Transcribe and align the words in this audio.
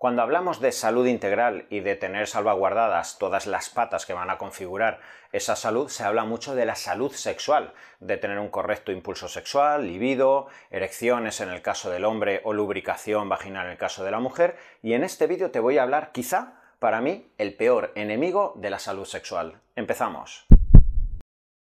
Cuando 0.00 0.22
hablamos 0.22 0.60
de 0.60 0.72
salud 0.72 1.06
integral 1.06 1.66
y 1.68 1.80
de 1.80 1.94
tener 1.94 2.26
salvaguardadas 2.26 3.18
todas 3.18 3.46
las 3.46 3.68
patas 3.68 4.06
que 4.06 4.14
van 4.14 4.30
a 4.30 4.38
configurar 4.38 4.98
esa 5.30 5.56
salud, 5.56 5.90
se 5.90 6.04
habla 6.04 6.24
mucho 6.24 6.54
de 6.54 6.64
la 6.64 6.74
salud 6.74 7.12
sexual, 7.12 7.74
de 7.98 8.16
tener 8.16 8.38
un 8.38 8.48
correcto 8.48 8.92
impulso 8.92 9.28
sexual, 9.28 9.86
libido, 9.86 10.46
erecciones 10.70 11.42
en 11.42 11.50
el 11.50 11.60
caso 11.60 11.90
del 11.90 12.06
hombre 12.06 12.40
o 12.44 12.54
lubricación 12.54 13.28
vaginal 13.28 13.66
en 13.66 13.72
el 13.72 13.76
caso 13.76 14.02
de 14.02 14.10
la 14.10 14.20
mujer, 14.20 14.56
y 14.80 14.94
en 14.94 15.04
este 15.04 15.26
vídeo 15.26 15.50
te 15.50 15.60
voy 15.60 15.76
a 15.76 15.82
hablar 15.82 16.12
quizá, 16.12 16.54
para 16.78 17.02
mí, 17.02 17.30
el 17.36 17.54
peor 17.54 17.92
enemigo 17.94 18.54
de 18.56 18.70
la 18.70 18.78
salud 18.78 19.04
sexual. 19.04 19.60
Empezamos. 19.76 20.46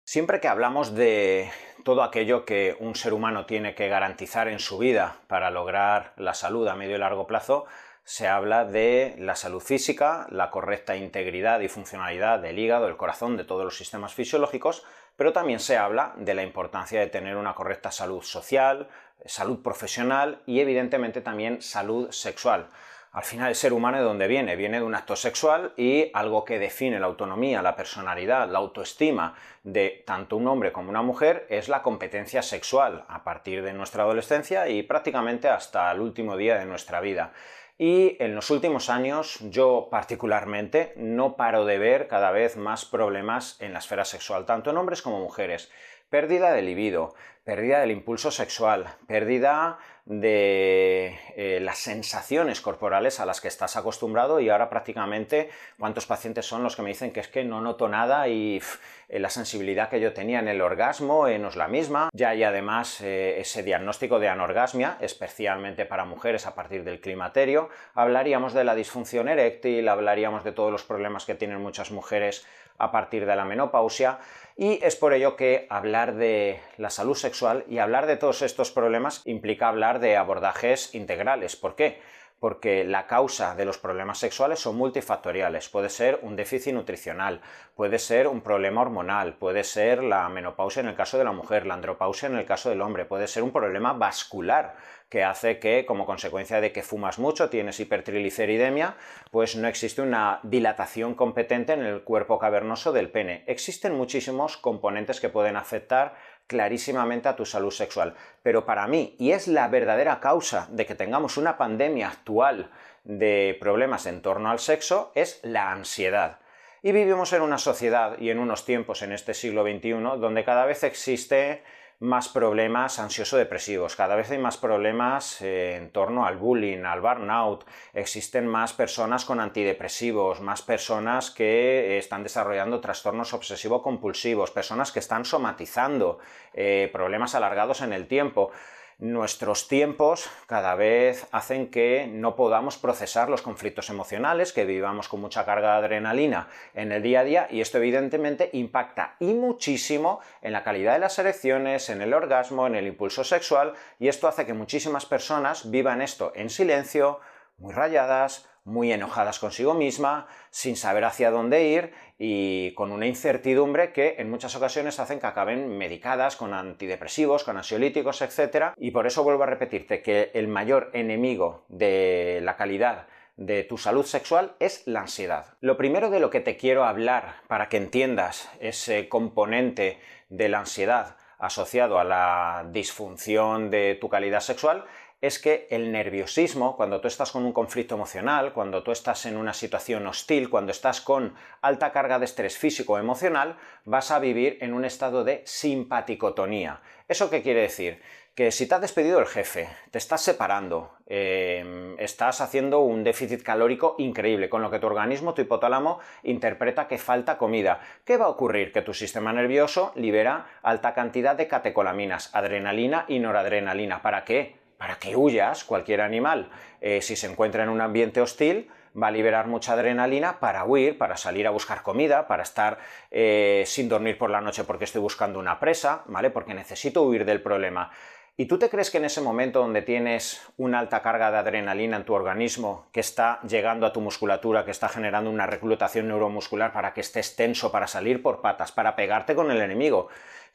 Siempre 0.06 0.40
que 0.40 0.48
hablamos 0.48 0.94
de 0.94 1.50
todo 1.84 2.02
aquello 2.02 2.46
que 2.46 2.74
un 2.80 2.94
ser 2.94 3.12
humano 3.12 3.44
tiene 3.44 3.74
que 3.74 3.88
garantizar 3.88 4.48
en 4.48 4.60
su 4.60 4.78
vida 4.78 5.16
para 5.26 5.50
lograr 5.50 6.14
la 6.16 6.32
salud 6.32 6.66
a 6.68 6.74
medio 6.74 6.96
y 6.96 6.98
largo 6.98 7.26
plazo, 7.26 7.66
se 8.04 8.28
habla 8.28 8.64
de 8.66 9.14
la 9.18 9.34
salud 9.34 9.60
física, 9.60 10.26
la 10.30 10.50
correcta 10.50 10.94
integridad 10.94 11.60
y 11.60 11.68
funcionalidad 11.68 12.38
del 12.38 12.58
hígado, 12.58 12.86
del 12.86 12.98
corazón, 12.98 13.36
de 13.36 13.44
todos 13.44 13.64
los 13.64 13.78
sistemas 13.78 14.12
fisiológicos, 14.12 14.84
pero 15.16 15.32
también 15.32 15.58
se 15.58 15.78
habla 15.78 16.12
de 16.16 16.34
la 16.34 16.42
importancia 16.42 17.00
de 17.00 17.06
tener 17.06 17.36
una 17.36 17.54
correcta 17.54 17.90
salud 17.90 18.22
social, 18.22 18.88
salud 19.24 19.62
profesional 19.62 20.42
y 20.44 20.60
evidentemente 20.60 21.22
también 21.22 21.62
salud 21.62 22.10
sexual. 22.10 22.68
Al 23.12 23.22
final 23.22 23.50
el 23.50 23.54
ser 23.54 23.72
humano 23.72 23.96
de 23.96 24.02
dónde 24.02 24.26
viene? 24.26 24.56
Viene 24.56 24.78
de 24.78 24.84
un 24.84 24.96
acto 24.96 25.14
sexual 25.14 25.72
y 25.76 26.10
algo 26.14 26.44
que 26.44 26.58
define 26.58 26.98
la 26.98 27.06
autonomía, 27.06 27.62
la 27.62 27.76
personalidad, 27.76 28.50
la 28.50 28.58
autoestima 28.58 29.36
de 29.62 30.02
tanto 30.04 30.36
un 30.36 30.48
hombre 30.48 30.72
como 30.72 30.90
una 30.90 31.00
mujer 31.00 31.46
es 31.48 31.68
la 31.68 31.80
competencia 31.80 32.42
sexual 32.42 33.04
a 33.08 33.22
partir 33.22 33.62
de 33.62 33.72
nuestra 33.72 34.02
adolescencia 34.02 34.68
y 34.68 34.82
prácticamente 34.82 35.48
hasta 35.48 35.92
el 35.92 36.00
último 36.00 36.36
día 36.36 36.58
de 36.58 36.66
nuestra 36.66 37.00
vida. 37.00 37.32
Y 37.76 38.16
en 38.22 38.36
los 38.36 38.50
últimos 38.50 38.88
años 38.88 39.38
yo 39.40 39.88
particularmente 39.90 40.92
no 40.96 41.36
paro 41.36 41.64
de 41.64 41.78
ver 41.78 42.06
cada 42.06 42.30
vez 42.30 42.56
más 42.56 42.84
problemas 42.84 43.60
en 43.60 43.72
la 43.72 43.80
esfera 43.80 44.04
sexual, 44.04 44.46
tanto 44.46 44.70
en 44.70 44.76
hombres 44.76 45.02
como 45.02 45.18
mujeres. 45.18 45.72
Pérdida 46.14 46.52
de 46.52 46.62
libido, 46.62 47.12
pérdida 47.42 47.80
del 47.80 47.90
impulso 47.90 48.30
sexual, 48.30 48.86
pérdida 49.08 49.78
de 50.06 51.18
eh, 51.34 51.58
las 51.60 51.78
sensaciones 51.78 52.60
corporales 52.60 53.18
a 53.18 53.26
las 53.26 53.40
que 53.40 53.48
estás 53.48 53.76
acostumbrado 53.76 54.38
y 54.38 54.48
ahora 54.48 54.70
prácticamente 54.70 55.50
cuántos 55.76 56.06
pacientes 56.06 56.46
son 56.46 56.62
los 56.62 56.76
que 56.76 56.82
me 56.82 56.90
dicen 56.90 57.10
que 57.10 57.18
es 57.18 57.26
que 57.26 57.42
no 57.42 57.60
noto 57.60 57.88
nada 57.88 58.28
y 58.28 58.62
eh, 59.08 59.18
la 59.18 59.28
sensibilidad 59.28 59.88
que 59.88 59.98
yo 59.98 60.12
tenía 60.12 60.38
en 60.38 60.46
el 60.46 60.60
orgasmo 60.60 61.26
eh, 61.26 61.40
no 61.40 61.48
es 61.48 61.56
la 61.56 61.66
misma. 61.66 62.10
Ya 62.12 62.28
hay 62.28 62.44
además 62.44 63.00
ese 63.00 63.64
diagnóstico 63.64 64.20
de 64.20 64.28
anorgasmia, 64.28 64.98
especialmente 65.00 65.84
para 65.84 66.04
mujeres 66.04 66.46
a 66.46 66.54
partir 66.54 66.84
del 66.84 67.00
climaterio. 67.00 67.70
Hablaríamos 67.94 68.52
de 68.52 68.62
la 68.62 68.76
disfunción 68.76 69.26
eréctil, 69.26 69.88
hablaríamos 69.88 70.44
de 70.44 70.52
todos 70.52 70.70
los 70.70 70.84
problemas 70.84 71.24
que 71.24 71.34
tienen 71.34 71.60
muchas 71.60 71.90
mujeres 71.90 72.46
a 72.78 72.90
partir 72.90 73.26
de 73.26 73.36
la 73.36 73.44
menopausia 73.44 74.18
y 74.56 74.78
es 74.84 74.96
por 74.96 75.12
ello 75.12 75.36
que 75.36 75.66
hablar 75.68 76.14
de 76.14 76.60
la 76.76 76.90
salud 76.90 77.16
sexual 77.16 77.64
y 77.68 77.78
hablar 77.78 78.06
de 78.06 78.16
todos 78.16 78.42
estos 78.42 78.70
problemas 78.70 79.22
implica 79.24 79.68
hablar 79.68 79.98
de 79.98 80.16
abordajes 80.16 80.94
integrales. 80.94 81.56
¿Por 81.56 81.74
qué? 81.74 82.00
Porque 82.44 82.84
la 82.84 83.06
causa 83.06 83.54
de 83.54 83.64
los 83.64 83.78
problemas 83.78 84.18
sexuales 84.18 84.60
son 84.60 84.76
multifactoriales. 84.76 85.70
Puede 85.70 85.88
ser 85.88 86.18
un 86.20 86.36
déficit 86.36 86.74
nutricional, 86.74 87.40
puede 87.74 87.98
ser 87.98 88.28
un 88.28 88.42
problema 88.42 88.82
hormonal, 88.82 89.32
puede 89.38 89.64
ser 89.64 90.02
la 90.02 90.28
menopausia 90.28 90.80
en 90.80 90.88
el 90.88 90.94
caso 90.94 91.16
de 91.16 91.24
la 91.24 91.32
mujer, 91.32 91.64
la 91.64 91.72
andropausia 91.72 92.28
en 92.28 92.36
el 92.36 92.44
caso 92.44 92.68
del 92.68 92.82
hombre, 92.82 93.06
puede 93.06 93.28
ser 93.28 93.44
un 93.44 93.50
problema 93.50 93.94
vascular 93.94 94.76
que 95.08 95.22
hace 95.22 95.58
que, 95.58 95.86
como 95.86 96.04
consecuencia 96.04 96.60
de 96.60 96.72
que 96.72 96.82
fumas 96.82 97.18
mucho, 97.18 97.48
tienes 97.48 97.78
hipertrigliceridemia, 97.80 98.96
pues 99.30 99.56
no 99.56 99.68
existe 99.68 100.02
una 100.02 100.40
dilatación 100.42 101.14
competente 101.14 101.72
en 101.72 101.82
el 101.82 102.02
cuerpo 102.02 102.38
cavernoso 102.38 102.92
del 102.92 103.10
pene. 103.10 103.44
Existen 103.46 103.94
muchísimos 103.94 104.56
componentes 104.56 105.20
que 105.20 105.28
pueden 105.28 105.56
afectar 105.56 106.14
clarísimamente 106.46 107.28
a 107.28 107.36
tu 107.36 107.46
salud 107.46 107.70
sexual. 107.70 108.14
Pero 108.42 108.64
para 108.64 108.86
mí, 108.86 109.16
y 109.18 109.32
es 109.32 109.48
la 109.48 109.68
verdadera 109.68 110.20
causa 110.20 110.68
de 110.70 110.86
que 110.86 110.94
tengamos 110.94 111.36
una 111.36 111.56
pandemia 111.56 112.08
actual 112.08 112.70
de 113.04 113.56
problemas 113.60 114.06
en 114.06 114.22
torno 114.22 114.50
al 114.50 114.58
sexo, 114.58 115.12
es 115.14 115.40
la 115.42 115.70
ansiedad. 115.70 116.38
Y 116.82 116.92
vivimos 116.92 117.32
en 117.32 117.42
una 117.42 117.58
sociedad 117.58 118.18
y 118.18 118.30
en 118.30 118.38
unos 118.38 118.66
tiempos 118.66 119.02
en 119.02 119.12
este 119.12 119.32
siglo 119.32 119.62
XXI 119.62 120.18
donde 120.18 120.44
cada 120.44 120.66
vez 120.66 120.84
existe 120.84 121.62
más 122.00 122.28
problemas 122.28 122.98
ansioso-depresivos, 122.98 123.96
cada 123.96 124.16
vez 124.16 124.30
hay 124.30 124.38
más 124.38 124.56
problemas 124.56 125.40
eh, 125.40 125.76
en 125.76 125.90
torno 125.90 126.26
al 126.26 126.36
bullying, 126.36 126.84
al 126.84 127.00
burnout, 127.00 127.64
existen 127.92 128.46
más 128.46 128.72
personas 128.72 129.24
con 129.24 129.40
antidepresivos, 129.40 130.40
más 130.40 130.62
personas 130.62 131.30
que 131.30 131.98
están 131.98 132.22
desarrollando 132.22 132.80
trastornos 132.80 133.32
obsesivo-compulsivos, 133.32 134.50
personas 134.50 134.92
que 134.92 134.98
están 134.98 135.24
somatizando 135.24 136.18
eh, 136.52 136.90
problemas 136.92 137.34
alargados 137.34 137.80
en 137.80 137.92
el 137.92 138.06
tiempo 138.06 138.50
nuestros 138.98 139.68
tiempos 139.68 140.28
cada 140.46 140.74
vez 140.74 141.26
hacen 141.32 141.70
que 141.70 142.06
no 142.10 142.36
podamos 142.36 142.78
procesar 142.78 143.28
los 143.28 143.42
conflictos 143.42 143.90
emocionales, 143.90 144.52
que 144.52 144.64
vivamos 144.64 145.08
con 145.08 145.20
mucha 145.20 145.44
carga 145.44 145.72
de 145.72 145.78
adrenalina 145.78 146.48
en 146.74 146.92
el 146.92 147.02
día 147.02 147.20
a 147.20 147.24
día 147.24 147.48
y 147.50 147.60
esto 147.60 147.78
evidentemente 147.78 148.50
impacta 148.52 149.16
y 149.20 149.34
muchísimo 149.34 150.20
en 150.42 150.52
la 150.52 150.62
calidad 150.62 150.94
de 150.94 151.00
las 151.00 151.18
erecciones, 151.18 151.90
en 151.90 152.02
el 152.02 152.14
orgasmo, 152.14 152.66
en 152.66 152.74
el 152.74 152.86
impulso 152.86 153.24
sexual 153.24 153.74
y 153.98 154.08
esto 154.08 154.28
hace 154.28 154.46
que 154.46 154.54
muchísimas 154.54 155.06
personas 155.06 155.70
vivan 155.70 156.02
esto 156.02 156.32
en 156.34 156.50
silencio, 156.50 157.20
muy 157.58 157.72
rayadas, 157.72 158.48
muy 158.64 158.92
enojadas 158.92 159.38
consigo 159.38 159.74
misma, 159.74 160.26
sin 160.50 160.76
saber 160.76 161.04
hacia 161.04 161.30
dónde 161.30 161.64
ir 161.64 161.92
y 162.18 162.72
con 162.74 162.92
una 162.92 163.06
incertidumbre 163.06 163.92
que 163.92 164.16
en 164.18 164.30
muchas 164.30 164.56
ocasiones 164.56 164.98
hacen 165.00 165.20
que 165.20 165.26
acaben 165.26 165.76
medicadas 165.76 166.36
con 166.36 166.54
antidepresivos, 166.54 167.44
con 167.44 167.58
ansiolíticos, 167.58 168.22
etc. 168.22 168.72
Y 168.76 168.90
por 168.90 169.06
eso 169.06 169.22
vuelvo 169.22 169.42
a 169.42 169.46
repetirte 169.46 170.02
que 170.02 170.30
el 170.34 170.48
mayor 170.48 170.90
enemigo 170.94 171.64
de 171.68 172.40
la 172.42 172.56
calidad 172.56 173.06
de 173.36 173.64
tu 173.64 173.78
salud 173.78 174.06
sexual 174.06 174.54
es 174.60 174.86
la 174.86 175.00
ansiedad. 175.00 175.56
Lo 175.60 175.76
primero 175.76 176.08
de 176.08 176.20
lo 176.20 176.30
que 176.30 176.40
te 176.40 176.56
quiero 176.56 176.84
hablar 176.84 177.36
para 177.48 177.68
que 177.68 177.76
entiendas 177.76 178.48
ese 178.60 179.08
componente 179.08 179.98
de 180.28 180.48
la 180.48 180.60
ansiedad 180.60 181.16
asociado 181.38 181.98
a 181.98 182.04
la 182.04 182.66
disfunción 182.70 183.70
de 183.70 183.98
tu 184.00 184.08
calidad 184.08 184.40
sexual 184.40 184.84
es 185.26 185.38
que 185.38 185.66
el 185.70 185.90
nerviosismo, 185.90 186.76
cuando 186.76 187.00
tú 187.00 187.08
estás 187.08 187.32
con 187.32 187.46
un 187.46 187.54
conflicto 187.54 187.94
emocional, 187.94 188.52
cuando 188.52 188.82
tú 188.82 188.92
estás 188.92 189.24
en 189.24 189.38
una 189.38 189.54
situación 189.54 190.06
hostil, 190.06 190.50
cuando 190.50 190.70
estás 190.70 191.00
con 191.00 191.34
alta 191.62 191.92
carga 191.92 192.18
de 192.18 192.26
estrés 192.26 192.58
físico 192.58 192.92
o 192.92 192.98
emocional, 192.98 193.56
vas 193.86 194.10
a 194.10 194.18
vivir 194.18 194.58
en 194.60 194.74
un 194.74 194.84
estado 194.84 195.24
de 195.24 195.40
simpaticotonía. 195.46 196.82
¿Eso 197.08 197.30
qué 197.30 197.40
quiere 197.40 197.62
decir? 197.62 198.02
Que 198.34 198.50
si 198.50 198.66
te 198.66 198.74
ha 198.74 198.80
despedido 198.80 199.18
el 199.18 199.26
jefe, 199.26 199.66
te 199.90 199.96
estás 199.96 200.20
separando, 200.20 200.92
em, 201.06 201.98
estás 201.98 202.42
haciendo 202.42 202.80
un 202.80 203.02
déficit 203.02 203.42
calórico 203.42 203.94
increíble, 203.96 204.50
con 204.50 204.60
lo 204.60 204.70
que 204.70 204.78
tu 204.78 204.88
organismo, 204.88 205.32
tu 205.32 205.40
hipotálamo, 205.40 206.00
interpreta 206.24 206.86
que 206.86 206.98
falta 206.98 207.38
comida. 207.38 207.80
¿Qué 208.04 208.18
va 208.18 208.26
a 208.26 208.28
ocurrir? 208.28 208.72
Que 208.72 208.82
tu 208.82 208.92
sistema 208.92 209.32
nervioso 209.32 209.92
libera 209.94 210.48
alta 210.62 210.92
cantidad 210.92 211.34
de 211.34 211.48
catecolaminas, 211.48 212.28
adrenalina 212.34 213.06
y 213.08 213.20
noradrenalina. 213.20 214.02
¿Para 214.02 214.24
qué? 214.24 214.63
Para 214.78 214.96
que 214.96 215.16
huyas, 215.16 215.64
cualquier 215.64 216.00
animal, 216.00 216.50
eh, 216.80 217.00
si 217.02 217.16
se 217.16 217.26
encuentra 217.26 217.62
en 217.62 217.68
un 217.68 217.80
ambiente 217.80 218.20
hostil, 218.20 218.68
va 219.00 219.08
a 219.08 219.10
liberar 219.10 219.46
mucha 219.46 219.72
adrenalina 219.72 220.40
para 220.40 220.64
huir, 220.64 220.98
para 220.98 221.16
salir 221.16 221.46
a 221.46 221.50
buscar 221.50 221.82
comida, 221.82 222.28
para 222.28 222.42
estar 222.42 222.78
eh, 223.10 223.64
sin 223.66 223.88
dormir 223.88 224.18
por 224.18 224.30
la 224.30 224.40
noche 224.40 224.64
porque 224.64 224.84
estoy 224.84 225.00
buscando 225.00 225.38
una 225.38 225.58
presa, 225.58 226.02
¿vale? 226.06 226.30
Porque 226.30 226.54
necesito 226.54 227.02
huir 227.02 227.24
del 227.24 227.42
problema. 227.42 227.90
¿Y 228.36 228.46
tú 228.46 228.58
te 228.58 228.68
crees 228.68 228.90
que 228.90 228.98
en 228.98 229.04
ese 229.04 229.20
momento 229.20 229.60
donde 229.60 229.82
tienes 229.82 230.42
una 230.56 230.80
alta 230.80 231.02
carga 231.02 231.30
de 231.30 231.38
adrenalina 231.38 231.96
en 231.96 232.04
tu 232.04 232.14
organismo, 232.14 232.88
que 232.92 232.98
está 232.98 233.40
llegando 233.42 233.86
a 233.86 233.92
tu 233.92 234.00
musculatura, 234.00 234.64
que 234.64 234.72
está 234.72 234.88
generando 234.88 235.30
una 235.30 235.46
reclutación 235.46 236.08
neuromuscular 236.08 236.72
para 236.72 236.92
que 236.94 237.00
estés 237.00 237.36
tenso, 237.36 237.70
para 237.70 237.86
salir 237.86 238.22
por 238.22 238.40
patas, 238.40 238.72
para 238.72 238.96
pegarte 238.96 239.36
con 239.36 239.52
el 239.52 239.60
enemigo, 239.60 240.08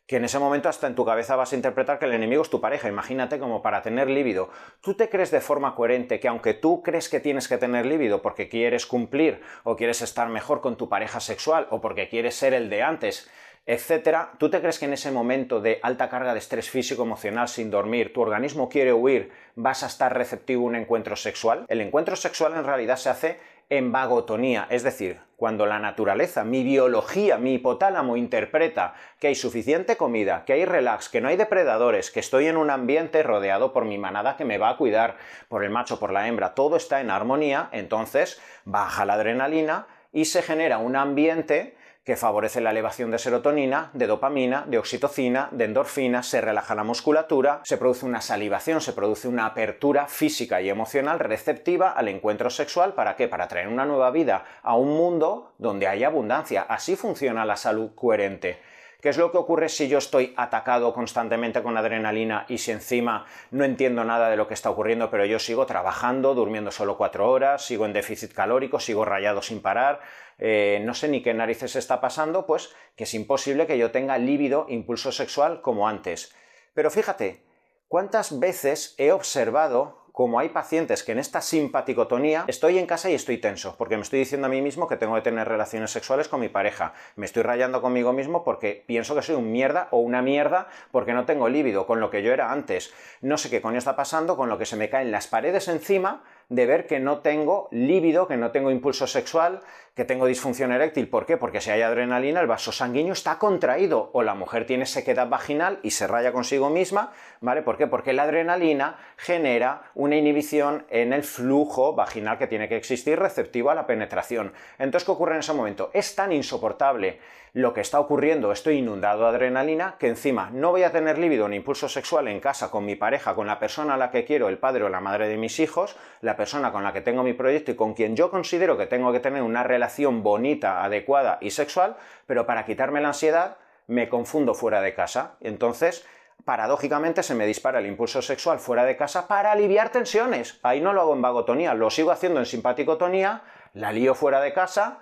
que 0.09 0.15
en 0.15 0.25
ese 0.25 0.39
momento 0.39 0.69
hasta 0.69 0.88
en 0.88 0.95
tu 0.95 1.06
cabeza 1.06 1.35
vas 1.35 1.53
a 1.53 1.56
interpretar 1.56 2.00
que 2.00 2.06
el 2.06 2.13
enemigo 2.13 2.41
es 2.41 2.50
tu 2.50 2.59
pareja, 2.59 2.89
imagínate 2.89 3.38
como 3.38 3.61
para 3.61 3.83
tener 3.83 4.09
líbido. 4.09 4.50
¿Tú 4.81 4.95
te 4.95 5.07
crees 5.07 5.29
de 5.29 5.39
forma 5.39 5.75
coherente 5.75 6.19
que 6.19 6.27
aunque 6.27 6.56
tú 6.56 6.81
crees 6.81 7.09
que 7.09 7.19
tienes 7.19 7.47
que 7.47 7.59
tener 7.59 7.85
líbido 7.85 8.23
porque 8.23 8.50
quieres 8.50 8.88
cumplir 8.88 9.39
o 9.63 9.75
quieres 9.75 10.01
estar 10.01 10.27
mejor 10.27 10.61
con 10.61 10.77
tu 10.77 10.89
pareja 10.89 11.19
sexual 11.19 11.67
o 11.69 11.79
porque 11.79 12.09
quieres 12.09 12.33
ser 12.33 12.56
el 12.56 12.71
de 12.71 12.81
antes, 12.81 13.29
etcétera, 13.67 14.31
¿tú 14.39 14.50
te 14.50 14.61
crees 14.61 14.79
que 14.79 14.85
en 14.85 14.94
ese 14.94 15.11
momento 15.11 15.61
de 15.61 15.79
alta 15.83 16.09
carga 16.09 16.33
de 16.33 16.39
estrés 16.39 16.71
físico 16.71 17.03
emocional 17.03 17.47
sin 17.47 17.69
dormir, 17.69 18.11
tu 18.11 18.21
organismo 18.21 18.67
quiere 18.67 18.91
huir, 18.91 19.31
vas 19.53 19.83
a 19.83 19.85
estar 19.85 20.17
receptivo 20.17 20.63
a 20.63 20.69
un 20.69 20.75
encuentro 20.75 21.15
sexual? 21.15 21.65
El 21.67 21.81
encuentro 21.81 22.15
sexual 22.15 22.53
en 22.56 22.63
realidad 22.63 22.97
se 22.97 23.09
hace 23.09 23.39
en 23.69 23.92
vagotonía, 23.92 24.66
es 24.69 24.83
decir, 24.83 25.19
cuando 25.36 25.66
la 25.66 25.80
naturaleza, 25.80 26.44
mi 26.44 26.63
biología, 26.63 27.38
mi 27.38 27.54
hipotálamo 27.54 28.18
interpreta 28.18 28.95
que 29.19 29.27
hay 29.27 29.36
suficiente 29.36 29.95
comida, 29.95 30.44
que 30.44 30.54
hay 30.54 30.66
relax, 30.66 31.07
que 31.07 31.21
no 31.21 31.30
hay 31.30 31.38
depredadores, 31.38 32.12
que 32.12 32.19
estoy 32.19 32.48
en 32.48 32.57
un 32.57 32.71
ambiente 32.71 33.24
rodeado 33.24 33.71
por 33.71 33.86
mi 33.86 33.98
manada 33.98 34.36
que 34.36 34.44
me 34.44 34.57
va 34.57 34.69
a 34.69 34.77
cuidar, 34.77 35.18
por 35.48 35.63
el 35.63 35.69
macho, 35.69 36.00
por 36.00 36.12
la 36.12 36.27
hembra, 36.27 36.56
todo 36.56 36.75
está 36.75 37.00
en 37.00 37.10
armonía, 37.10 37.69
entonces 37.71 38.42
baja 38.66 39.06
la 39.06 39.13
adrenalina 39.13 39.88
y 40.12 40.25
se 40.25 40.42
genera 40.42 40.80
un 40.80 40.95
ambiente 40.95 41.77
que 42.03 42.15
favorece 42.15 42.61
la 42.61 42.71
elevación 42.71 43.11
de 43.11 43.19
serotonina, 43.19 43.91
de 43.93 44.07
dopamina, 44.07 44.65
de 44.67 44.77
oxitocina, 44.79 45.49
de 45.51 45.65
endorfina, 45.65 46.23
se 46.23 46.41
relaja 46.41 46.73
la 46.73 46.83
musculatura, 46.83 47.61
se 47.63 47.77
produce 47.77 48.05
una 48.05 48.21
salivación, 48.21 48.81
se 48.81 48.93
produce 48.93 49.27
una 49.27 49.45
apertura 49.45 50.07
física 50.07 50.61
y 50.61 50.69
emocional 50.69 51.19
receptiva 51.19 51.91
al 51.91 52.07
encuentro 52.07 52.49
sexual. 52.49 52.93
¿Para 52.93 53.15
qué? 53.15 53.27
Para 53.27 53.47
traer 53.47 53.67
una 53.67 53.85
nueva 53.85 54.11
vida 54.11 54.45
a 54.63 54.75
un 54.75 54.89
mundo 54.89 55.53
donde 55.57 55.87
hay 55.87 56.03
abundancia. 56.03 56.63
Así 56.63 56.95
funciona 56.95 57.45
la 57.45 57.55
salud 57.55 57.91
coherente. 57.93 58.59
¿Qué 59.01 59.07
es 59.07 59.17
lo 59.17 59.31
que 59.31 59.37
ocurre 59.37 59.69
si 59.69 59.87
yo 59.87 59.97
estoy 59.97 60.33
atacado 60.35 60.93
constantemente 60.93 61.63
con 61.63 61.77
adrenalina 61.77 62.45
y 62.49 62.57
si 62.57 62.71
encima 62.71 63.25
no 63.49 63.63
entiendo 63.63 64.03
nada 64.03 64.29
de 64.29 64.35
lo 64.35 64.49
que 64.49 64.53
está 64.53 64.69
ocurriendo, 64.69 65.09
pero 65.09 65.23
yo 65.23 65.39
sigo 65.39 65.65
trabajando, 65.65 66.35
durmiendo 66.35 66.69
solo 66.69 66.97
cuatro 66.97 67.31
horas, 67.31 67.65
sigo 67.65 67.85
en 67.85 67.93
déficit 67.93 68.33
calórico, 68.33 68.77
sigo 68.77 69.05
rayado 69.05 69.41
sin 69.41 69.61
parar, 69.61 70.01
eh, 70.37 70.81
no 70.83 70.93
sé 70.93 71.07
ni 71.07 71.21
qué 71.21 71.33
narices 71.33 71.77
está 71.77 72.01
pasando, 72.01 72.45
pues 72.45 72.75
que 72.97 73.05
es 73.05 73.13
imposible 73.13 73.67
que 73.67 73.77
yo 73.77 73.91
tenga 73.91 74.17
líbido, 74.17 74.65
impulso 74.67 75.13
sexual 75.13 75.61
como 75.61 75.87
antes. 75.87 76.35
Pero 76.73 76.91
fíjate, 76.91 77.41
¿cuántas 77.87 78.37
veces 78.37 78.95
he 78.97 79.13
observado 79.13 79.98
como 80.19 80.38
hay 80.38 80.50
pacientes 80.50 81.01
que 81.01 81.13
en 81.13 81.19
esta 81.19 81.39
simpaticotonía 81.39 82.44
estoy 82.48 82.77
en 82.77 82.88
casa 82.88 83.10
y 83.10 83.13
estoy 83.13 83.38
tenso, 83.38 83.77
porque 83.77 83.95
me 83.95 84.04
estoy 84.04 84.19
diciendo 84.19 84.48
a 84.48 84.50
mí 84.50 84.62
mismo 84.62 84.86
que 84.86 84.98
tengo 84.98 85.16
que 85.16 85.21
tener 85.21 85.48
relaciones 85.48 85.92
sexuales 85.92 86.27
con 86.27 86.42
mi 86.42 86.50
pareja, 86.50 86.92
me 87.16 87.25
estoy 87.25 87.42
rayando 87.42 87.81
conmigo 87.81 88.12
mismo 88.12 88.44
porque 88.44 88.83
pienso 88.86 89.16
que 89.16 89.21
soy 89.21 89.36
un 89.36 89.50
mierda 89.54 89.88
o 89.92 90.00
una 90.00 90.21
mierda 90.21 90.68
porque 90.92 91.13
no 91.13 91.24
tengo 91.24 91.48
líbido, 91.48 91.88
con 91.88 92.01
lo 92.01 92.10
que 92.10 92.21
yo 92.21 92.33
era 92.33 92.51
antes. 92.51 92.94
No 93.21 93.38
sé 93.38 93.50
qué 93.50 93.62
coño 93.62 93.77
está 93.77 93.95
pasando, 93.95 94.36
con 94.36 94.50
lo 94.50 94.57
que 94.57 94.66
se 94.66 94.75
me 94.75 94.89
caen 94.89 95.10
las 95.10 95.27
paredes 95.27 95.69
encima 95.69 96.21
de 96.49 96.65
ver 96.65 96.87
que 96.87 96.99
no 96.99 97.19
tengo 97.19 97.67
líbido, 97.71 98.27
que 98.27 98.35
no 98.35 98.51
tengo 98.51 98.71
impulso 98.71 99.05
sexual, 99.05 99.61
que 99.95 100.05
tengo 100.05 100.25
disfunción 100.25 100.71
eréctil. 100.71 101.07
¿Por 101.07 101.25
qué? 101.25 101.37
Porque 101.37 101.61
si 101.61 101.69
hay 101.69 101.81
adrenalina, 101.81 102.41
el 102.41 102.47
vaso 102.47 102.71
sanguíneo 102.71 103.13
está 103.13 103.37
contraído 103.37 104.09
o 104.13 104.23
la 104.23 104.33
mujer 104.33 104.65
tiene 104.65 104.85
sequedad 104.85 105.27
vaginal 105.27 105.79
y 105.83 105.91
se 105.91 106.07
raya 106.07 106.31
consigo 106.31 106.69
misma, 106.69 107.11
¿vale? 107.41 107.61
¿Por 107.61 107.77
qué? 107.77 107.85
Porque 107.85 108.13
la 108.13 108.23
adrenalina 108.23 108.97
genera 109.17 109.91
una 109.93 110.15
inhibición 110.15 110.85
en 110.89 111.13
el 111.13 111.23
flujo 111.23 111.93
vaginal 111.93 112.37
que 112.37 112.47
tiene 112.47 112.67
que 112.67 112.77
existir 112.77 113.19
receptivo 113.19 113.69
a 113.69 113.75
la 113.75 113.85
penetración. 113.85 114.53
Entonces, 114.77 115.05
¿qué 115.05 115.11
ocurre 115.11 115.33
en 115.33 115.41
ese 115.41 115.53
momento? 115.53 115.91
Es 115.93 116.15
tan 116.15 116.31
insoportable 116.31 117.19
lo 117.53 117.73
que 117.73 117.81
está 117.81 117.99
ocurriendo, 117.99 118.51
estoy 118.51 118.77
inundado 118.77 119.23
de 119.23 119.29
adrenalina, 119.29 119.95
que 119.97 120.07
encima 120.07 120.49
no 120.51 120.71
voy 120.71 120.83
a 120.83 120.91
tener 120.91 121.17
líbido 121.17 121.47
ni 121.47 121.55
impulso 121.57 121.89
sexual 121.89 122.27
en 122.27 122.39
casa 122.39 122.69
con 122.69 122.85
mi 122.85 122.95
pareja, 122.95 123.35
con 123.35 123.47
la 123.47 123.59
persona 123.59 123.95
a 123.95 123.97
la 123.97 124.11
que 124.11 124.25
quiero, 124.25 124.49
el 124.49 124.57
padre 124.57 124.83
o 124.83 124.89
la 124.89 124.99
madre 124.99 125.27
de 125.27 125.37
mis 125.37 125.59
hijos, 125.59 125.95
la 126.21 126.35
persona 126.35 126.71
con 126.71 126.83
la 126.83 126.93
que 126.93 127.01
tengo 127.01 127.23
mi 127.23 127.33
proyecto 127.33 127.71
y 127.71 127.75
con 127.75 127.93
quien 127.93 128.15
yo 128.15 128.29
considero 128.29 128.77
que 128.77 128.85
tengo 128.85 129.11
que 129.11 129.19
tener 129.19 129.41
una 129.41 129.63
relación 129.63 130.21
bonita, 130.21 130.83
adecuada 130.83 131.37
y 131.41 131.51
sexual, 131.51 131.95
pero 132.27 132.45
para 132.45 132.65
quitarme 132.65 133.01
la 133.01 133.09
ansiedad 133.09 133.57
me 133.87 134.09
confundo 134.09 134.53
fuera 134.53 134.81
de 134.81 134.93
casa. 134.93 135.35
Entonces, 135.41 136.05
paradójicamente 136.45 137.23
se 137.23 137.35
me 137.35 137.47
dispara 137.47 137.79
el 137.79 137.87
impulso 137.87 138.21
sexual 138.21 138.59
fuera 138.59 138.85
de 138.85 138.95
casa 138.95 139.27
para 139.27 139.51
aliviar 139.51 139.89
tensiones. 139.89 140.59
Ahí 140.61 140.81
no 140.81 140.93
lo 140.93 141.01
hago 141.01 141.13
en 141.13 141.21
vagotonía, 141.21 141.73
lo 141.73 141.89
sigo 141.89 142.11
haciendo 142.11 142.39
en 142.39 142.45
simpaticotonía, 142.45 143.41
la 143.73 143.91
lío 143.91 144.13
fuera 144.13 144.41
de 144.41 144.53
casa 144.53 144.99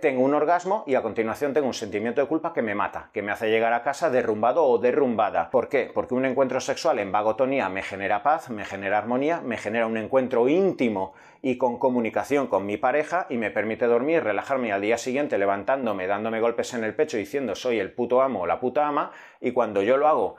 Tengo 0.00 0.22
un 0.22 0.32
orgasmo 0.32 0.84
y 0.86 0.94
a 0.94 1.02
continuación 1.02 1.52
tengo 1.52 1.66
un 1.66 1.74
sentimiento 1.74 2.20
de 2.20 2.28
culpa 2.28 2.52
que 2.52 2.62
me 2.62 2.76
mata, 2.76 3.10
que 3.12 3.20
me 3.20 3.32
hace 3.32 3.50
llegar 3.50 3.72
a 3.72 3.82
casa 3.82 4.10
derrumbado 4.10 4.64
o 4.64 4.78
derrumbada. 4.78 5.50
¿Por 5.50 5.68
qué? 5.68 5.90
Porque 5.92 6.14
un 6.14 6.24
encuentro 6.24 6.60
sexual 6.60 7.00
en 7.00 7.10
vagotonía 7.10 7.68
me 7.68 7.82
genera 7.82 8.22
paz, 8.22 8.48
me 8.48 8.64
genera 8.64 8.98
armonía, 8.98 9.40
me 9.40 9.56
genera 9.56 9.88
un 9.88 9.96
encuentro 9.96 10.48
íntimo 10.48 11.14
y 11.46 11.58
con 11.58 11.78
comunicación 11.78 12.48
con 12.48 12.66
mi 12.66 12.76
pareja 12.76 13.28
y 13.30 13.36
me 13.36 13.52
permite 13.52 13.86
dormir, 13.86 14.24
relajarme 14.24 14.72
al 14.72 14.80
día 14.80 14.98
siguiente 14.98 15.38
levantándome, 15.38 16.08
dándome 16.08 16.40
golpes 16.40 16.74
en 16.74 16.82
el 16.82 16.92
pecho 16.92 17.18
diciendo 17.18 17.54
soy 17.54 17.78
el 17.78 17.92
puto 17.92 18.20
amo 18.20 18.40
o 18.40 18.46
la 18.48 18.58
puta 18.58 18.88
ama 18.88 19.12
y 19.40 19.52
cuando 19.52 19.80
yo 19.80 19.96
lo 19.96 20.08
hago 20.08 20.36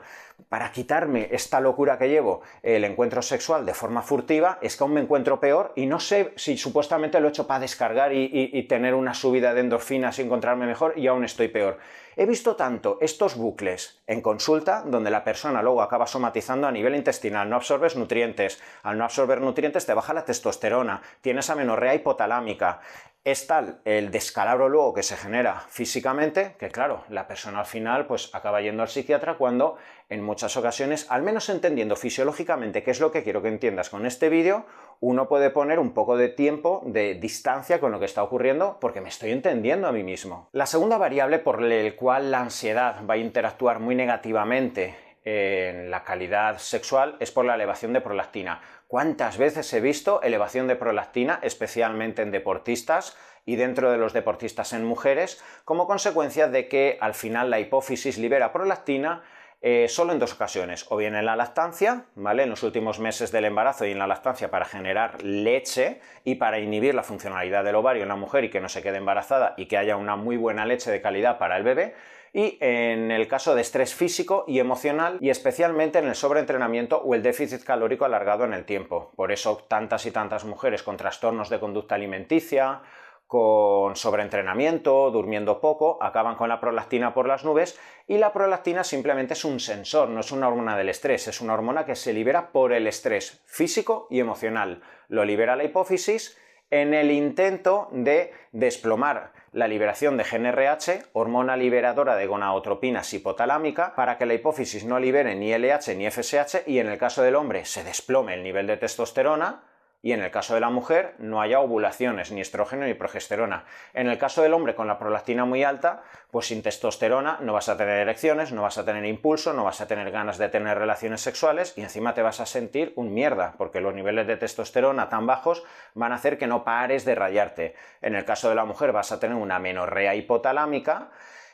para 0.50 0.70
quitarme 0.74 1.30
esta 1.32 1.62
locura 1.62 1.98
que 1.98 2.10
llevo, 2.10 2.42
el 2.62 2.84
encuentro 2.84 3.22
sexual 3.22 3.66
de 3.66 3.74
forma 3.74 4.02
furtiva, 4.02 4.60
es 4.62 4.76
que 4.76 4.84
aún 4.84 4.96
me 4.96 5.02
encuentro 5.02 5.40
peor 5.40 5.72
y 5.78 5.86
no 5.86 6.02
sé 6.02 6.34
si 6.36 6.58
supuestamente 6.58 7.22
lo 7.22 7.28
he 7.28 7.30
hecho 7.30 7.48
para 7.48 7.62
descargar 7.62 8.12
y, 8.14 8.62
tener 8.68 8.94
una 8.94 9.14
subida 9.14 9.54
de 9.54 9.62
endorfinas 9.62 10.20
y 10.20 10.24
encontrarme 10.24 10.66
mejor 10.66 10.94
y 10.98 11.08
aún 11.08 11.24
estoy 11.24 11.48
peor. 11.48 11.80
He 12.20 12.26
visto 12.26 12.56
tanto 12.56 12.98
estos 13.00 13.36
bucles 13.36 14.02
en 14.08 14.22
consulta 14.22 14.82
donde 14.84 15.12
la 15.12 15.24
persona 15.24 15.62
luego 15.62 15.84
acaba 15.84 16.08
somatizando 16.08 16.66
a 16.66 16.72
nivel 16.72 16.96
intestinal, 16.96 17.48
no 17.48 17.58
absorbes 17.58 17.96
nutrientes, 17.96 18.60
al 18.82 18.98
no 18.98 19.04
absorber 19.04 19.40
nutrientes 19.40 19.86
te 19.86 19.94
baja 19.94 20.16
la 20.16 20.26
testosterona, 20.26 21.04
tienes 21.22 21.52
amenorrea 21.52 21.94
hipotalámica, 21.94 22.80
es 23.24 23.48
tal 23.48 23.82
el 23.84 24.12
descalabro 24.12 24.70
luego 24.70 24.94
que 24.94 25.04
se 25.04 25.18
genera 25.18 25.66
físicamente 25.70 26.56
que 26.58 26.70
claro, 26.70 27.04
la 27.10 27.28
persona 27.28 27.60
al 27.60 27.66
final 27.66 28.08
pues 28.08 28.30
acaba 28.34 28.62
yendo 28.62 28.84
al 28.84 28.90
psiquiatra 28.90 29.38
cuando 29.38 29.78
en 30.10 30.24
muchas 30.24 30.56
ocasiones, 30.56 31.08
al 31.10 31.24
menos 31.24 31.50
entendiendo 31.50 31.96
fisiológicamente 31.96 32.84
qué 32.84 32.92
es 32.92 33.00
lo 33.00 33.12
que 33.12 33.24
quiero 33.24 33.42
que 33.42 33.50
entiendas 33.50 33.90
con 33.90 34.06
este 34.06 34.30
vídeo, 34.30 34.66
uno 35.00 35.28
puede 35.28 35.50
poner 35.50 35.80
un 35.80 35.94
poco 35.94 36.18
de 36.18 36.30
tiempo 36.30 36.82
de 36.86 37.16
distancia 37.16 37.80
con 37.80 37.92
lo 37.92 38.00
que 38.00 38.06
está 38.06 38.24
ocurriendo 38.24 38.78
porque 38.80 39.02
me 39.02 39.10
estoy 39.10 39.32
entendiendo 39.32 39.88
a 39.88 39.92
mí 39.92 40.04
mismo. 40.04 40.50
La 40.54 40.66
segunda 40.66 40.98
variable 40.98 41.40
por 41.40 41.62
la 41.62 41.96
cual 41.96 42.32
la 42.32 42.42
ansiedad 42.42 43.06
va 43.08 43.16
a 43.16 43.18
interactuar 43.18 43.80
muy 43.80 43.96
negativamente 43.96 45.07
en 45.30 45.92
la 45.92 46.06
calidad 46.06 46.58
sexual 46.58 47.18
es 47.20 47.32
por 47.32 47.44
la 47.44 47.56
elevación 47.56 47.92
de 47.92 48.00
prolactina. 48.00 48.62
¿Cuántas 48.88 49.38
veces 49.38 49.74
he 49.74 49.82
visto 49.82 50.22
elevación 50.22 50.68
de 50.68 50.78
prolactina, 50.78 51.40
especialmente 51.44 52.22
en 52.22 52.32
deportistas 52.32 53.18
y 53.46 53.58
dentro 53.58 53.92
de 53.92 53.98
los 53.98 54.14
deportistas 54.14 54.72
en 54.72 54.86
mujeres, 54.86 55.44
como 55.66 55.86
consecuencia 55.86 56.48
de 56.48 56.70
que 56.70 56.98
al 57.02 57.14
final 57.14 57.50
la 57.50 57.60
hipófisis 57.60 58.18
libera 58.18 58.54
prolactina 58.54 59.22
eh, 59.62 59.88
solo 59.90 60.14
en 60.14 60.20
dos 60.20 60.34
ocasiones, 60.34 60.86
o 60.90 60.98
bien 60.98 61.16
en 61.16 61.26
la 61.26 61.36
lactancia, 61.36 62.06
¿vale? 62.16 62.44
En 62.44 62.50
los 62.50 62.64
últimos 62.64 63.00
meses 63.00 63.32
del 63.32 63.46
embarazo 63.46 63.86
y 63.86 63.92
en 63.92 64.00
la 64.00 64.08
lactancia 64.08 64.52
para 64.52 64.66
generar 64.66 65.24
leche 65.24 66.00
y 66.24 66.36
para 66.36 66.60
inhibir 66.60 66.94
la 66.94 67.04
funcionalidad 67.04 67.64
del 67.64 67.76
ovario 67.76 68.04
en 68.04 68.10
la 68.10 68.16
mujer 68.16 68.44
y 68.44 68.50
que 68.50 68.62
no 68.62 68.70
se 68.70 68.84
quede 68.84 68.98
embarazada 68.98 69.56
y 69.58 69.66
que 69.66 69.78
haya 69.78 69.98
una 69.98 70.16
muy 70.16 70.38
buena 70.38 70.66
leche 70.66 70.92
de 70.92 71.02
calidad 71.02 71.38
para 71.38 71.58
el 71.58 71.64
bebé, 71.64 71.96
y 72.34 72.58
en 72.62 73.10
el 73.10 73.28
caso 73.28 73.56
de 73.56 73.62
estrés 73.62 73.96
físico 73.96 74.46
y 74.48 74.60
emocional 74.60 75.18
y 75.22 75.30
especialmente 75.30 75.98
en 75.98 76.08
el 76.08 76.14
sobreentrenamiento 76.14 77.02
o 77.02 77.16
el 77.16 77.24
déficit 77.24 77.64
calórico 77.64 78.06
alargado 78.06 78.46
en 78.46 78.54
el 78.54 78.66
tiempo. 78.66 79.12
Por 79.16 79.32
eso 79.32 79.66
tantas 79.68 80.06
y 80.06 80.12
tantas 80.12 80.46
mujeres 80.46 80.84
con 80.84 80.98
trastornos 80.98 81.50
de 81.50 81.60
conducta 81.60 81.96
alimenticia, 81.96 82.82
con 83.28 83.98
sobreentrenamiento, 83.98 85.12
durmiendo 85.12 85.60
poco, 85.60 86.02
acaban 86.02 86.36
con 86.36 86.48
la 86.48 86.62
prolactina 86.62 87.14
por 87.14 87.28
las 87.28 87.44
nubes 87.44 87.78
y 88.08 88.18
la 88.18 88.32
prolactina 88.32 88.86
simplemente 88.86 89.34
es 89.34 89.44
un 89.44 89.60
sensor, 89.60 90.10
no 90.10 90.22
es 90.22 90.32
una 90.32 90.48
hormona 90.48 90.78
del 90.78 90.90
estrés, 90.90 91.28
es 91.28 91.42
una 91.42 91.54
hormona 91.54 91.86
que 91.86 91.96
se 91.96 92.14
libera 92.14 92.52
por 92.52 92.72
el 92.72 92.88
estrés 92.88 93.44
físico 93.46 94.08
y 94.10 94.22
emocional. 94.22 94.82
Lo 95.10 95.26
libera 95.26 95.58
la 95.58 95.66
hipófisis 95.66 96.38
en 96.70 96.94
el 96.94 97.12
intento 97.12 97.90
de 97.92 98.32
desplomar 98.52 99.34
la 99.52 99.68
liberación 99.68 100.18
de 100.18 100.24
GNRH, 100.24 101.10
hormona 101.14 101.58
liberadora 101.58 102.16
de 102.16 102.28
gonadotropinas 102.28 103.14
hipotalámica, 103.14 103.96
para 103.96 104.18
que 104.18 104.26
la 104.26 104.36
hipófisis 104.36 104.86
no 104.86 105.00
libere 105.00 105.36
ni 105.36 105.52
LH 105.52 105.96
ni 105.96 106.10
FSH 106.10 106.64
y 106.68 106.80
en 106.80 106.88
el 106.88 106.98
caso 106.98 107.24
del 107.24 107.36
hombre 107.36 107.66
se 107.66 107.84
desplome 107.84 108.34
el 108.36 108.44
nivel 108.44 108.68
de 108.68 108.78
testosterona, 108.78 109.64
y 110.02 110.12
en 110.12 110.22
el 110.22 110.32
caso 110.32 110.54
de 110.54 110.60
la 110.60 110.70
mujer 110.70 111.16
no 111.18 111.42
haya 111.42 111.60
ovulaciones, 111.60 112.32
ni 112.32 112.42
estrógeno 112.42 112.86
ni 112.86 112.94
progesterona. 112.94 113.66
En 113.94 114.08
el 114.08 114.18
caso 114.18 114.42
del 114.42 114.54
hombre 114.54 114.76
con 114.76 114.88
la 114.88 115.00
prolactina 115.00 115.46
muy 115.46 115.64
alta, 115.64 116.04
pues 116.32 116.48
sin 116.48 116.62
testosterona 116.62 117.40
no 117.42 117.54
vas 117.54 117.68
a 117.70 117.78
tener 117.78 118.00
erecciones, 118.00 118.52
no 118.52 118.62
vas 118.62 118.78
a 118.78 118.86
tener 118.86 119.06
impulso, 119.06 119.54
no 119.54 119.64
vas 119.64 119.82
a 119.82 119.88
tener 119.88 120.12
ganas 120.12 120.38
de 120.38 120.50
tener 120.50 120.78
relaciones 120.78 121.22
sexuales 121.22 121.74
y 121.78 121.82
encima 121.82 122.14
te 122.14 122.22
vas 122.22 122.40
a 122.40 122.46
sentir 122.46 122.94
un 122.96 123.14
mierda, 123.14 123.56
porque 123.58 123.82
los 123.82 123.94
niveles 123.94 124.28
de 124.28 124.38
testosterona 124.38 125.10
tan 125.10 125.26
bajos 125.26 125.64
van 125.94 126.12
a 126.12 126.16
hacer 126.16 126.38
que 126.38 126.48
no 126.48 126.64
pares 126.64 127.04
de 127.04 127.16
rayarte. 127.16 127.76
En 128.02 128.16
el 128.16 128.24
caso 128.24 128.50
de 128.50 128.56
la 128.56 128.66
mujer 128.66 128.92
vas 128.92 129.12
a 129.12 129.20
tener 129.20 129.36
una 129.36 129.60
menorrea 129.60 130.14
hipotalámica 130.14 131.10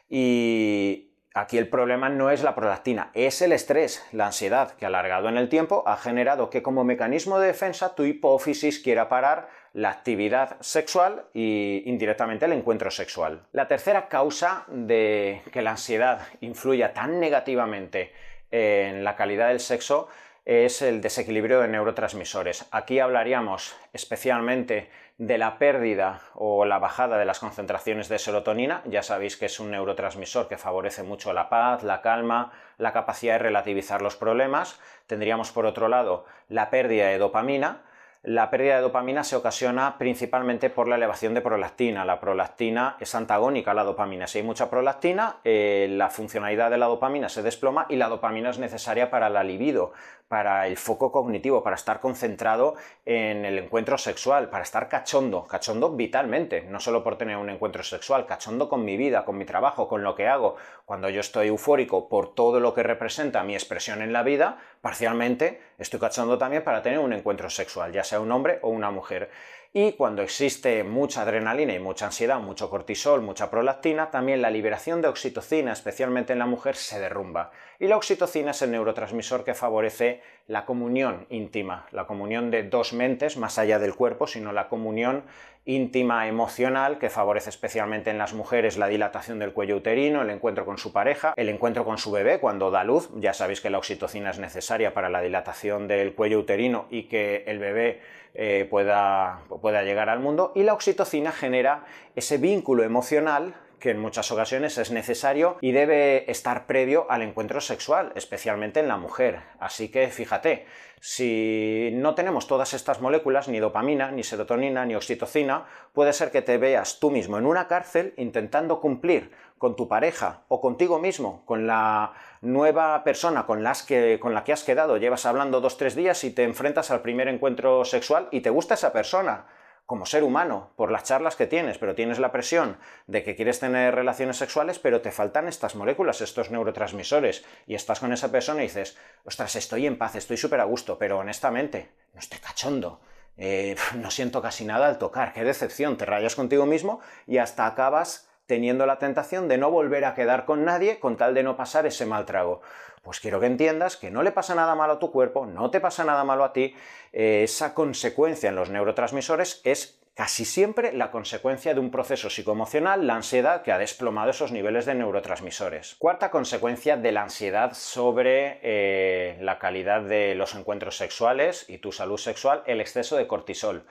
y 0.09 1.12
Aquí 1.35 1.57
el 1.57 1.67
problema 1.67 2.09
no 2.09 2.29
es 2.29 2.43
la 2.43 2.53
prolactina, 2.53 3.09
es 3.15 3.41
el 3.41 3.53
estrés, 3.53 4.05
la 4.11 4.27
ansiedad, 4.27 4.73
que 4.73 4.85
alargado 4.85 5.29
en 5.29 5.37
el 5.37 5.49
tiempo 5.49 5.83
ha 5.87 5.97
generado 5.97 6.51
que 6.51 6.61
como 6.61 6.83
mecanismo 6.83 7.39
de 7.39 7.47
defensa 7.47 7.95
tu 7.95 8.03
hipófisis 8.03 8.77
quiera 8.77 9.09
parar 9.09 9.49
la 9.73 9.89
actividad 9.89 10.57
sexual 10.59 11.25
y 11.33 11.81
indirectamente 11.87 12.45
el 12.45 12.53
encuentro 12.53 12.91
sexual. 12.91 13.47
La 13.51 13.67
tercera 13.67 14.09
causa 14.09 14.65
de 14.67 15.41
que 15.51 15.63
la 15.63 15.71
ansiedad 15.71 16.21
influya 16.41 16.93
tan 16.93 17.19
negativamente 17.19 18.13
en 18.51 19.03
la 19.03 19.15
calidad 19.15 19.47
del 19.47 19.59
sexo 19.59 20.09
es 20.45 20.83
el 20.83 21.01
desequilibrio 21.01 21.61
de 21.61 21.67
neurotransmisores. 21.67 22.67
Aquí 22.69 22.99
hablaríamos 22.99 23.75
especialmente 23.91 24.91
de 25.27 25.38
la 25.38 25.58
pérdida 25.58 26.20
o 26.36 26.65
la 26.65 26.80
bajada 26.80 27.18
de 27.18 27.24
las 27.24 27.39
concentraciones 27.39 28.10
de 28.10 28.20
serotonina. 28.20 28.82
Ya 28.86 29.03
sabéis 29.03 29.38
que 29.38 29.46
es 29.46 29.60
un 29.62 29.72
neurotransmisor 29.72 30.50
que 30.50 30.58
favorece 30.58 31.01
mucho 31.03 31.32
la 31.32 31.48
paz, 31.48 31.84
la 31.84 32.01
calma, 32.01 32.51
la 32.77 32.92
capacidad 32.92 33.36
de 33.36 33.39
relativizar 33.39 34.01
los 34.01 34.18
problemas. 34.18 34.82
Tendríamos 35.08 35.51
por 35.51 35.65
otro 35.65 35.88
lado 35.88 36.25
la 36.50 36.70
pérdida 36.70 37.08
de 37.08 37.20
dopamina, 37.20 37.84
la 38.24 38.50
pérdida 38.50 38.77
de 38.77 38.82
dopamina 38.84 39.22
se 39.25 39.36
ocasiona 39.36 39.98
principalmente 39.98 40.70
por 40.70 40.88
la 40.88 40.96
elevación 40.96 41.34
de 41.34 41.42
prolactina. 41.42 42.06
La 42.06 42.22
prolactina 42.22 42.96
es 43.01 43.13
antagónica 43.15 43.72
a 43.72 43.74
la 43.74 43.84
dopamina. 43.84 44.27
Si 44.27 44.38
hay 44.38 44.46
mucha 44.46 44.70
prolactina, 44.70 45.39
eh, 45.44 45.88
la 45.89 46.10
funcionalidad 46.10 46.72
de 46.72 46.77
la 46.77 46.86
dopamina 46.86 47.27
se 47.27 47.44
desploma 47.44 47.86
y 47.89 47.98
la 47.98 48.08
dopamina 48.08 48.50
es 48.50 48.60
necesaria 48.60 49.12
para 49.12 49.30
la 49.30 49.44
libido, 49.44 49.92
para 50.30 50.68
el 50.68 50.77
foco 50.77 51.12
cognitivo, 51.12 51.63
para 51.63 51.75
estar 51.75 52.00
concentrado 52.00 52.75
en 53.06 53.44
el 53.44 53.60
encuentro 53.60 53.98
sexual, 53.98 54.50
para 54.50 54.63
estar 54.63 54.88
cachondo, 54.88 55.46
cachondo 55.46 55.92
vitalmente, 55.92 56.62
no 56.62 56.80
solo 56.80 57.03
por 57.03 57.18
tener 57.18 57.36
un 57.36 57.50
encuentro 57.50 57.84
sexual, 57.84 58.25
cachondo 58.25 58.70
con 58.70 58.86
mi 58.86 58.96
vida, 58.96 59.25
con 59.25 59.38
mi 59.38 59.44
trabajo, 59.44 59.89
con 59.89 60.01
lo 60.01 60.15
que 60.15 60.27
hago. 60.27 60.56
Cuando 60.86 61.10
yo 61.10 61.20
estoy 61.20 61.50
eufórico 61.50 62.08
por 62.08 62.34
todo 62.34 62.62
lo 62.62 62.74
que 62.74 62.84
representa 62.84 63.44
mi 63.44 63.53
expresión 63.53 64.01
en 64.01 64.13
la 64.13 64.24
vida, 64.24 64.58
parcialmente 64.82 65.62
estoy 65.77 66.00
cachondo 66.00 66.38
también 66.38 66.63
para 66.63 66.82
tener 66.82 67.00
un 67.00 67.13
encuentro 67.13 67.50
sexual, 67.50 67.92
ya 67.92 68.03
sea 68.03 68.12
un 68.20 68.32
hombre 68.32 68.60
o 68.62 68.70
una 68.70 68.91
mujer. 68.91 69.29
Y 69.75 69.94
cuando 69.94 70.22
existe 70.22 70.84
mucha 70.84 71.24
adrenalina 71.24 71.74
y 71.74 71.80
mucha 71.80 72.06
ansiedad, 72.06 72.39
mucho 72.39 72.70
cortisol, 72.70 73.24
mucha 73.24 73.50
prolactina, 73.50 74.12
también 74.12 74.39
la 74.39 74.51
liberación 74.51 75.01
de 75.01 75.08
oxitocina, 75.08 75.74
especialmente 75.74 76.32
en 76.32 76.38
la 76.38 76.46
mujer, 76.46 76.75
se 76.75 77.00
derrumba. 77.00 77.50
Y 77.80 77.88
la 77.88 77.98
oxitocina 77.98 78.51
es 78.51 78.62
el 78.62 78.70
neurotransmisor 78.70 79.44
que 79.44 79.56
favorece 79.56 80.22
la 80.46 80.65
comunión 80.65 81.25
íntima, 81.32 81.88
la 81.89 82.06
comunión 82.06 82.51
de 82.51 82.62
dos 82.62 82.94
mentes 82.94 83.36
más 83.36 83.58
allá 83.58 83.80
del 83.80 83.96
cuerpo, 83.96 84.27
sino 84.27 84.51
la 84.51 84.70
comunión 84.70 85.24
íntima 85.65 86.27
emocional 86.27 87.00
que 87.00 87.10
favorece 87.10 87.50
especialmente 87.50 88.12
en 88.12 88.18
las 88.18 88.34
mujeres 88.34 88.77
la 88.77 88.88
dilatación 88.88 89.39
del 89.39 89.53
cuello 89.53 89.77
uterino, 89.77 90.22
el 90.22 90.30
encuentro 90.30 90.65
con 90.65 90.77
su 90.77 90.92
pareja, 90.92 91.34
el 91.36 91.50
encuentro 91.50 91.86
con 91.86 91.98
su 91.98 92.12
bebé 92.12 92.39
cuando 92.39 92.70
da 92.70 92.84
luz. 92.84 93.10
Ya 93.15 93.34
sabéis 93.34 93.62
que 93.62 93.70
la 93.72 93.77
oxitocina 93.80 94.30
es 94.30 94.39
necesaria 94.39 94.94
para 94.94 95.10
la 95.10 95.22
dilatación 95.22 95.88
del 95.88 96.13
cuello 96.13 96.39
uterino 96.39 96.86
y 96.92 97.03
que 97.03 97.44
el 97.48 97.60
bebé 97.60 98.01
eh, 98.33 98.67
pueda, 98.69 99.41
pueda 99.61 99.83
llegar 99.83 100.09
al 100.09 100.19
mundo. 100.19 100.51
Y 100.55 100.63
la 100.63 100.73
oxitocina 100.73 101.31
genera 101.31 101.85
ese 102.15 102.37
vínculo 102.37 102.83
emocional 102.83 103.55
que 103.83 103.91
en 103.91 103.99
muchas 103.99 104.31
ocasiones 104.31 104.77
es 104.77 104.91
necesario 104.91 105.57
y 105.59 105.73
debe 105.73 106.31
estar 106.31 106.67
previo 106.67 107.05
al 107.09 107.21
encuentro 107.21 107.59
sexual, 107.59 108.13
especialmente 108.15 108.79
en 108.79 108.87
la 108.87 108.95
mujer. 108.95 109.41
Así 109.59 109.89
que 109.91 110.07
fíjate, 110.07 110.65
si 111.01 111.89
no 111.91 112.15
tenemos 112.15 112.47
todas 112.47 112.73
estas 112.73 113.01
moléculas, 113.01 113.49
ni 113.49 113.59
dopamina, 113.59 114.09
ni 114.09 114.23
serotonina, 114.23 114.85
ni 114.85 114.95
oxitocina, 114.95 115.65
puede 115.91 116.13
ser 116.13 116.31
que 116.31 116.41
te 116.41 116.57
veas 116.57 117.01
tú 117.01 117.11
mismo 117.11 117.37
en 117.37 117.45
una 117.45 117.67
cárcel 117.67 118.13
intentando 118.15 118.79
cumplir 118.79 119.31
con 119.57 119.75
tu 119.75 119.89
pareja 119.89 120.43
o 120.47 120.61
contigo 120.61 120.97
mismo, 120.97 121.43
con 121.45 121.67
la 121.67 122.13
nueva 122.39 123.03
persona 123.03 123.45
con, 123.45 123.63
las 123.63 123.83
que, 123.83 124.17
con 124.17 124.33
la 124.33 124.45
que 124.45 124.53
has 124.53 124.63
quedado, 124.63 124.95
llevas 124.95 125.25
hablando 125.25 125.59
dos, 125.59 125.75
tres 125.75 125.93
días 125.93 126.23
y 126.23 126.31
te 126.31 126.43
enfrentas 126.43 126.89
al 126.89 127.01
primer 127.01 127.27
encuentro 127.27 127.83
sexual 127.83 128.29
y 128.31 128.39
te 128.39 128.49
gusta 128.49 128.75
esa 128.75 128.93
persona 128.93 129.45
como 129.85 130.05
ser 130.05 130.23
humano 130.23 130.71
por 130.75 130.91
las 130.91 131.03
charlas 131.03 131.35
que 131.35 131.47
tienes, 131.47 131.77
pero 131.77 131.95
tienes 131.95 132.19
la 132.19 132.31
presión 132.31 132.77
de 133.07 133.23
que 133.23 133.35
quieres 133.35 133.59
tener 133.59 133.93
relaciones 133.93 134.37
sexuales, 134.37 134.79
pero 134.79 135.01
te 135.01 135.11
faltan 135.11 135.47
estas 135.47 135.75
moléculas, 135.75 136.21
estos 136.21 136.51
neurotransmisores, 136.51 137.45
y 137.67 137.75
estás 137.75 137.99
con 137.99 138.13
esa 138.13 138.31
persona 138.31 138.61
y 138.61 138.67
dices, 138.67 138.97
ostras, 139.25 139.55
estoy 139.55 139.85
en 139.85 139.97
paz, 139.97 140.15
estoy 140.15 140.37
súper 140.37 140.61
a 140.61 140.65
gusto, 140.65 140.97
pero 140.97 141.19
honestamente, 141.19 141.91
no 142.13 142.19
estoy 142.19 142.39
cachondo. 142.39 143.01
Eh, 143.37 143.75
no 143.95 144.11
siento 144.11 144.41
casi 144.41 144.65
nada 144.65 144.87
al 144.87 144.97
tocar, 144.97 145.33
qué 145.33 145.43
decepción, 145.43 145.97
te 145.97 146.05
rayas 146.05 146.35
contigo 146.35 146.65
mismo 146.65 147.01
y 147.27 147.37
hasta 147.37 147.65
acabas 147.65 148.29
teniendo 148.53 148.86
la 148.86 149.00
tentación 149.00 149.48
de 149.48 149.57
no 149.57 149.72
volver 149.72 150.05
a 150.05 150.13
quedar 150.13 150.45
con 150.45 150.63
nadie 150.63 151.00
con 151.00 151.17
tal 151.17 151.33
de 151.33 151.41
no 151.41 151.57
pasar 151.57 151.88
ese 151.88 152.05
mal 152.05 152.27
trago. 152.27 152.62
Pues 153.01 153.19
quiero 153.19 153.39
que 153.39 153.48
entiendas 153.48 153.98
que 153.98 154.12
no 154.12 154.22
le 154.22 154.31
pasa 154.31 154.53
nada 154.53 154.75
malo 154.75 154.93
a 154.93 155.00
tu 155.00 155.12
cuerpo, 155.12 155.48
no 155.48 155.72
te 155.72 155.79
pasa 155.79 156.03
nada 156.03 156.24
malo 156.24 156.43
a 156.43 156.53
ti, 156.53 156.75
eh, 157.13 157.41
esa 157.43 157.74
consecuencia 157.74 158.50
en 158.50 158.55
los 158.55 158.69
neurotransmisores 158.69 159.60
es 159.63 160.00
casi 160.13 160.45
siempre 160.45 160.93
la 160.93 161.10
consecuencia 161.10 161.74
de 161.74 161.79
un 161.79 161.89
proceso 161.89 162.29
psicoemocional, 162.29 163.07
la 163.07 163.15
ansiedad, 163.15 163.63
que 163.63 163.72
ha 163.72 163.79
desplomado 163.79 164.29
esos 164.29 164.51
niveles 164.51 164.86
de 164.86 164.93
neurotransmisores. 164.93 165.95
Cuarta 165.98 166.29
consecuencia 166.29 166.95
de 166.95 167.12
la 167.12 167.24
ansiedad 167.24 167.74
sobre 167.74 168.60
eh, 168.62 169.36
la 169.41 169.57
calidad 169.57 170.03
de 170.03 170.36
los 170.36 170.53
encuentros 170.53 170.95
sexuales 170.95 171.65
y 171.67 171.79
tu 171.79 171.91
salud 171.91 172.19
sexual, 172.19 172.62
el 172.67 172.81
exceso 172.81 173.15
de 173.15 173.25
cortisol. 173.25 173.83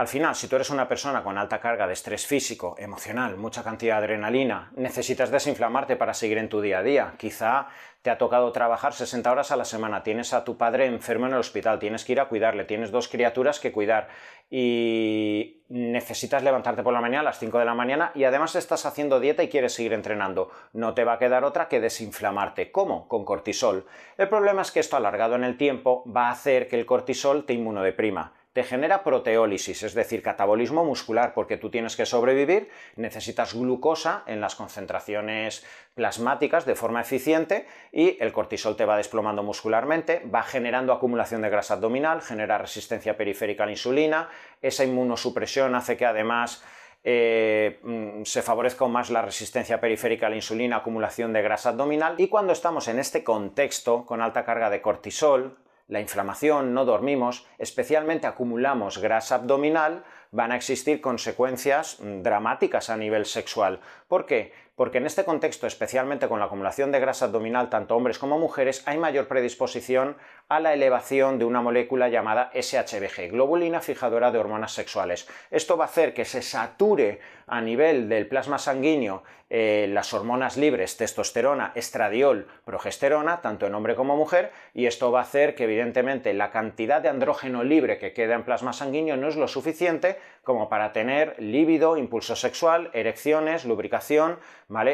Al 0.00 0.08
final, 0.08 0.34
si 0.34 0.48
tú 0.48 0.56
eres 0.56 0.70
una 0.70 0.88
persona 0.88 1.22
con 1.22 1.36
alta 1.36 1.60
carga 1.60 1.86
de 1.86 1.92
estrés 1.92 2.26
físico, 2.26 2.74
emocional, 2.78 3.36
mucha 3.36 3.62
cantidad 3.62 3.98
de 3.98 4.04
adrenalina, 4.04 4.72
necesitas 4.74 5.30
desinflamarte 5.30 5.94
para 5.96 6.14
seguir 6.14 6.38
en 6.38 6.48
tu 6.48 6.62
día 6.62 6.78
a 6.78 6.82
día. 6.82 7.14
Quizá 7.18 7.66
te 8.00 8.08
ha 8.08 8.16
tocado 8.16 8.50
trabajar 8.50 8.94
60 8.94 9.30
horas 9.30 9.50
a 9.50 9.58
la 9.58 9.66
semana, 9.66 10.02
tienes 10.02 10.32
a 10.32 10.42
tu 10.42 10.56
padre 10.56 10.86
enfermo 10.86 11.26
en 11.26 11.34
el 11.34 11.40
hospital, 11.40 11.78
tienes 11.78 12.06
que 12.06 12.12
ir 12.12 12.20
a 12.20 12.28
cuidarle, 12.28 12.64
tienes 12.64 12.90
dos 12.90 13.08
criaturas 13.08 13.60
que 13.60 13.72
cuidar 13.72 14.08
y 14.48 15.64
necesitas 15.68 16.42
levantarte 16.42 16.82
por 16.82 16.94
la 16.94 17.02
mañana 17.02 17.20
a 17.20 17.24
las 17.24 17.38
5 17.38 17.58
de 17.58 17.66
la 17.66 17.74
mañana 17.74 18.10
y 18.14 18.24
además 18.24 18.56
estás 18.56 18.86
haciendo 18.86 19.20
dieta 19.20 19.42
y 19.42 19.50
quieres 19.50 19.74
seguir 19.74 19.92
entrenando. 19.92 20.50
No 20.72 20.94
te 20.94 21.04
va 21.04 21.12
a 21.12 21.18
quedar 21.18 21.44
otra 21.44 21.68
que 21.68 21.78
desinflamarte. 21.78 22.72
¿Cómo? 22.72 23.06
Con 23.06 23.26
cortisol. 23.26 23.84
El 24.16 24.30
problema 24.30 24.62
es 24.62 24.72
que 24.72 24.80
esto 24.80 24.96
alargado 24.96 25.34
en 25.34 25.44
el 25.44 25.58
tiempo 25.58 26.10
va 26.10 26.28
a 26.28 26.32
hacer 26.32 26.68
que 26.68 26.80
el 26.80 26.86
cortisol 26.86 27.44
te 27.44 27.52
inmunodeprima 27.52 28.39
te 28.52 28.64
genera 28.64 29.04
proteólisis, 29.04 29.82
es 29.84 29.94
decir, 29.94 30.22
catabolismo 30.22 30.84
muscular, 30.84 31.34
porque 31.34 31.56
tú 31.56 31.70
tienes 31.70 31.96
que 31.96 32.04
sobrevivir, 32.04 32.68
necesitas 32.96 33.54
glucosa 33.54 34.24
en 34.26 34.40
las 34.40 34.56
concentraciones 34.56 35.64
plasmáticas 35.94 36.66
de 36.66 36.74
forma 36.74 37.00
eficiente 37.00 37.66
y 37.92 38.16
el 38.20 38.32
cortisol 38.32 38.76
te 38.76 38.84
va 38.84 38.96
desplomando 38.96 39.44
muscularmente, 39.44 40.24
va 40.34 40.42
generando 40.42 40.92
acumulación 40.92 41.42
de 41.42 41.50
grasa 41.50 41.74
abdominal, 41.74 42.22
genera 42.22 42.58
resistencia 42.58 43.16
periférica 43.16 43.62
a 43.62 43.66
la 43.66 43.72
insulina, 43.72 44.28
esa 44.60 44.84
inmunosupresión 44.84 45.76
hace 45.76 45.96
que 45.96 46.06
además 46.06 46.64
eh, 47.02 47.78
mm, 47.82 48.24
se 48.24 48.42
favorezca 48.42 48.86
más 48.86 49.10
la 49.10 49.22
resistencia 49.22 49.80
periférica 49.80 50.26
a 50.26 50.30
la 50.30 50.36
insulina, 50.36 50.76
acumulación 50.76 51.32
de 51.32 51.42
grasa 51.42 51.70
abdominal. 51.70 52.14
Y 52.18 52.28
cuando 52.28 52.52
estamos 52.52 52.88
en 52.88 52.98
este 52.98 53.24
contexto 53.24 54.04
con 54.04 54.20
alta 54.20 54.44
carga 54.44 54.70
de 54.70 54.82
cortisol, 54.82 55.56
la 55.90 56.00
inflamación, 56.00 56.72
no 56.72 56.84
dormimos, 56.84 57.46
especialmente 57.58 58.28
acumulamos 58.28 58.98
grasa 58.98 59.34
abdominal, 59.34 60.04
van 60.30 60.52
a 60.52 60.56
existir 60.56 61.00
consecuencias 61.00 61.98
mm, 62.00 62.22
dramáticas 62.22 62.90
a 62.90 62.96
nivel 62.96 63.26
sexual. 63.26 63.80
¿Por 64.06 64.24
qué? 64.24 64.52
Porque 64.80 64.96
en 64.96 65.04
este 65.04 65.26
contexto, 65.26 65.66
especialmente 65.66 66.26
con 66.26 66.38
la 66.38 66.46
acumulación 66.46 66.90
de 66.90 67.00
grasa 67.00 67.26
abdominal, 67.26 67.68
tanto 67.68 67.94
hombres 67.94 68.18
como 68.18 68.38
mujeres, 68.38 68.82
hay 68.86 68.96
mayor 68.96 69.28
predisposición 69.28 70.16
a 70.48 70.58
la 70.58 70.72
elevación 70.72 71.38
de 71.38 71.44
una 71.44 71.60
molécula 71.60 72.08
llamada 72.08 72.50
SHBG, 72.54 73.30
globulina 73.30 73.82
fijadora 73.82 74.30
de 74.30 74.38
hormonas 74.38 74.72
sexuales. 74.72 75.28
Esto 75.50 75.76
va 75.76 75.84
a 75.84 75.88
hacer 75.88 76.14
que 76.14 76.24
se 76.24 76.40
sature 76.40 77.20
a 77.46 77.60
nivel 77.60 78.08
del 78.08 78.26
plasma 78.26 78.56
sanguíneo 78.56 79.22
eh, 79.52 79.88
las 79.90 80.14
hormonas 80.14 80.56
libres, 80.56 80.96
testosterona, 80.96 81.72
estradiol, 81.74 82.46
progesterona, 82.64 83.40
tanto 83.40 83.66
en 83.66 83.74
hombre 83.74 83.96
como 83.96 84.16
mujer, 84.16 84.52
y 84.74 84.86
esto 84.86 85.10
va 85.10 85.18
a 85.18 85.22
hacer 85.24 85.56
que 85.56 85.64
evidentemente 85.64 86.32
la 86.34 86.52
cantidad 86.52 87.02
de 87.02 87.08
andrógeno 87.08 87.64
libre 87.64 87.98
que 87.98 88.12
queda 88.12 88.36
en 88.36 88.44
plasma 88.44 88.72
sanguíneo 88.72 89.16
no 89.16 89.26
es 89.26 89.34
lo 89.34 89.48
suficiente 89.48 90.18
como 90.44 90.68
para 90.68 90.92
tener 90.92 91.34
líbido, 91.40 91.96
impulso 91.96 92.36
sexual, 92.36 92.90
erecciones, 92.92 93.64
lubricación, 93.64 94.38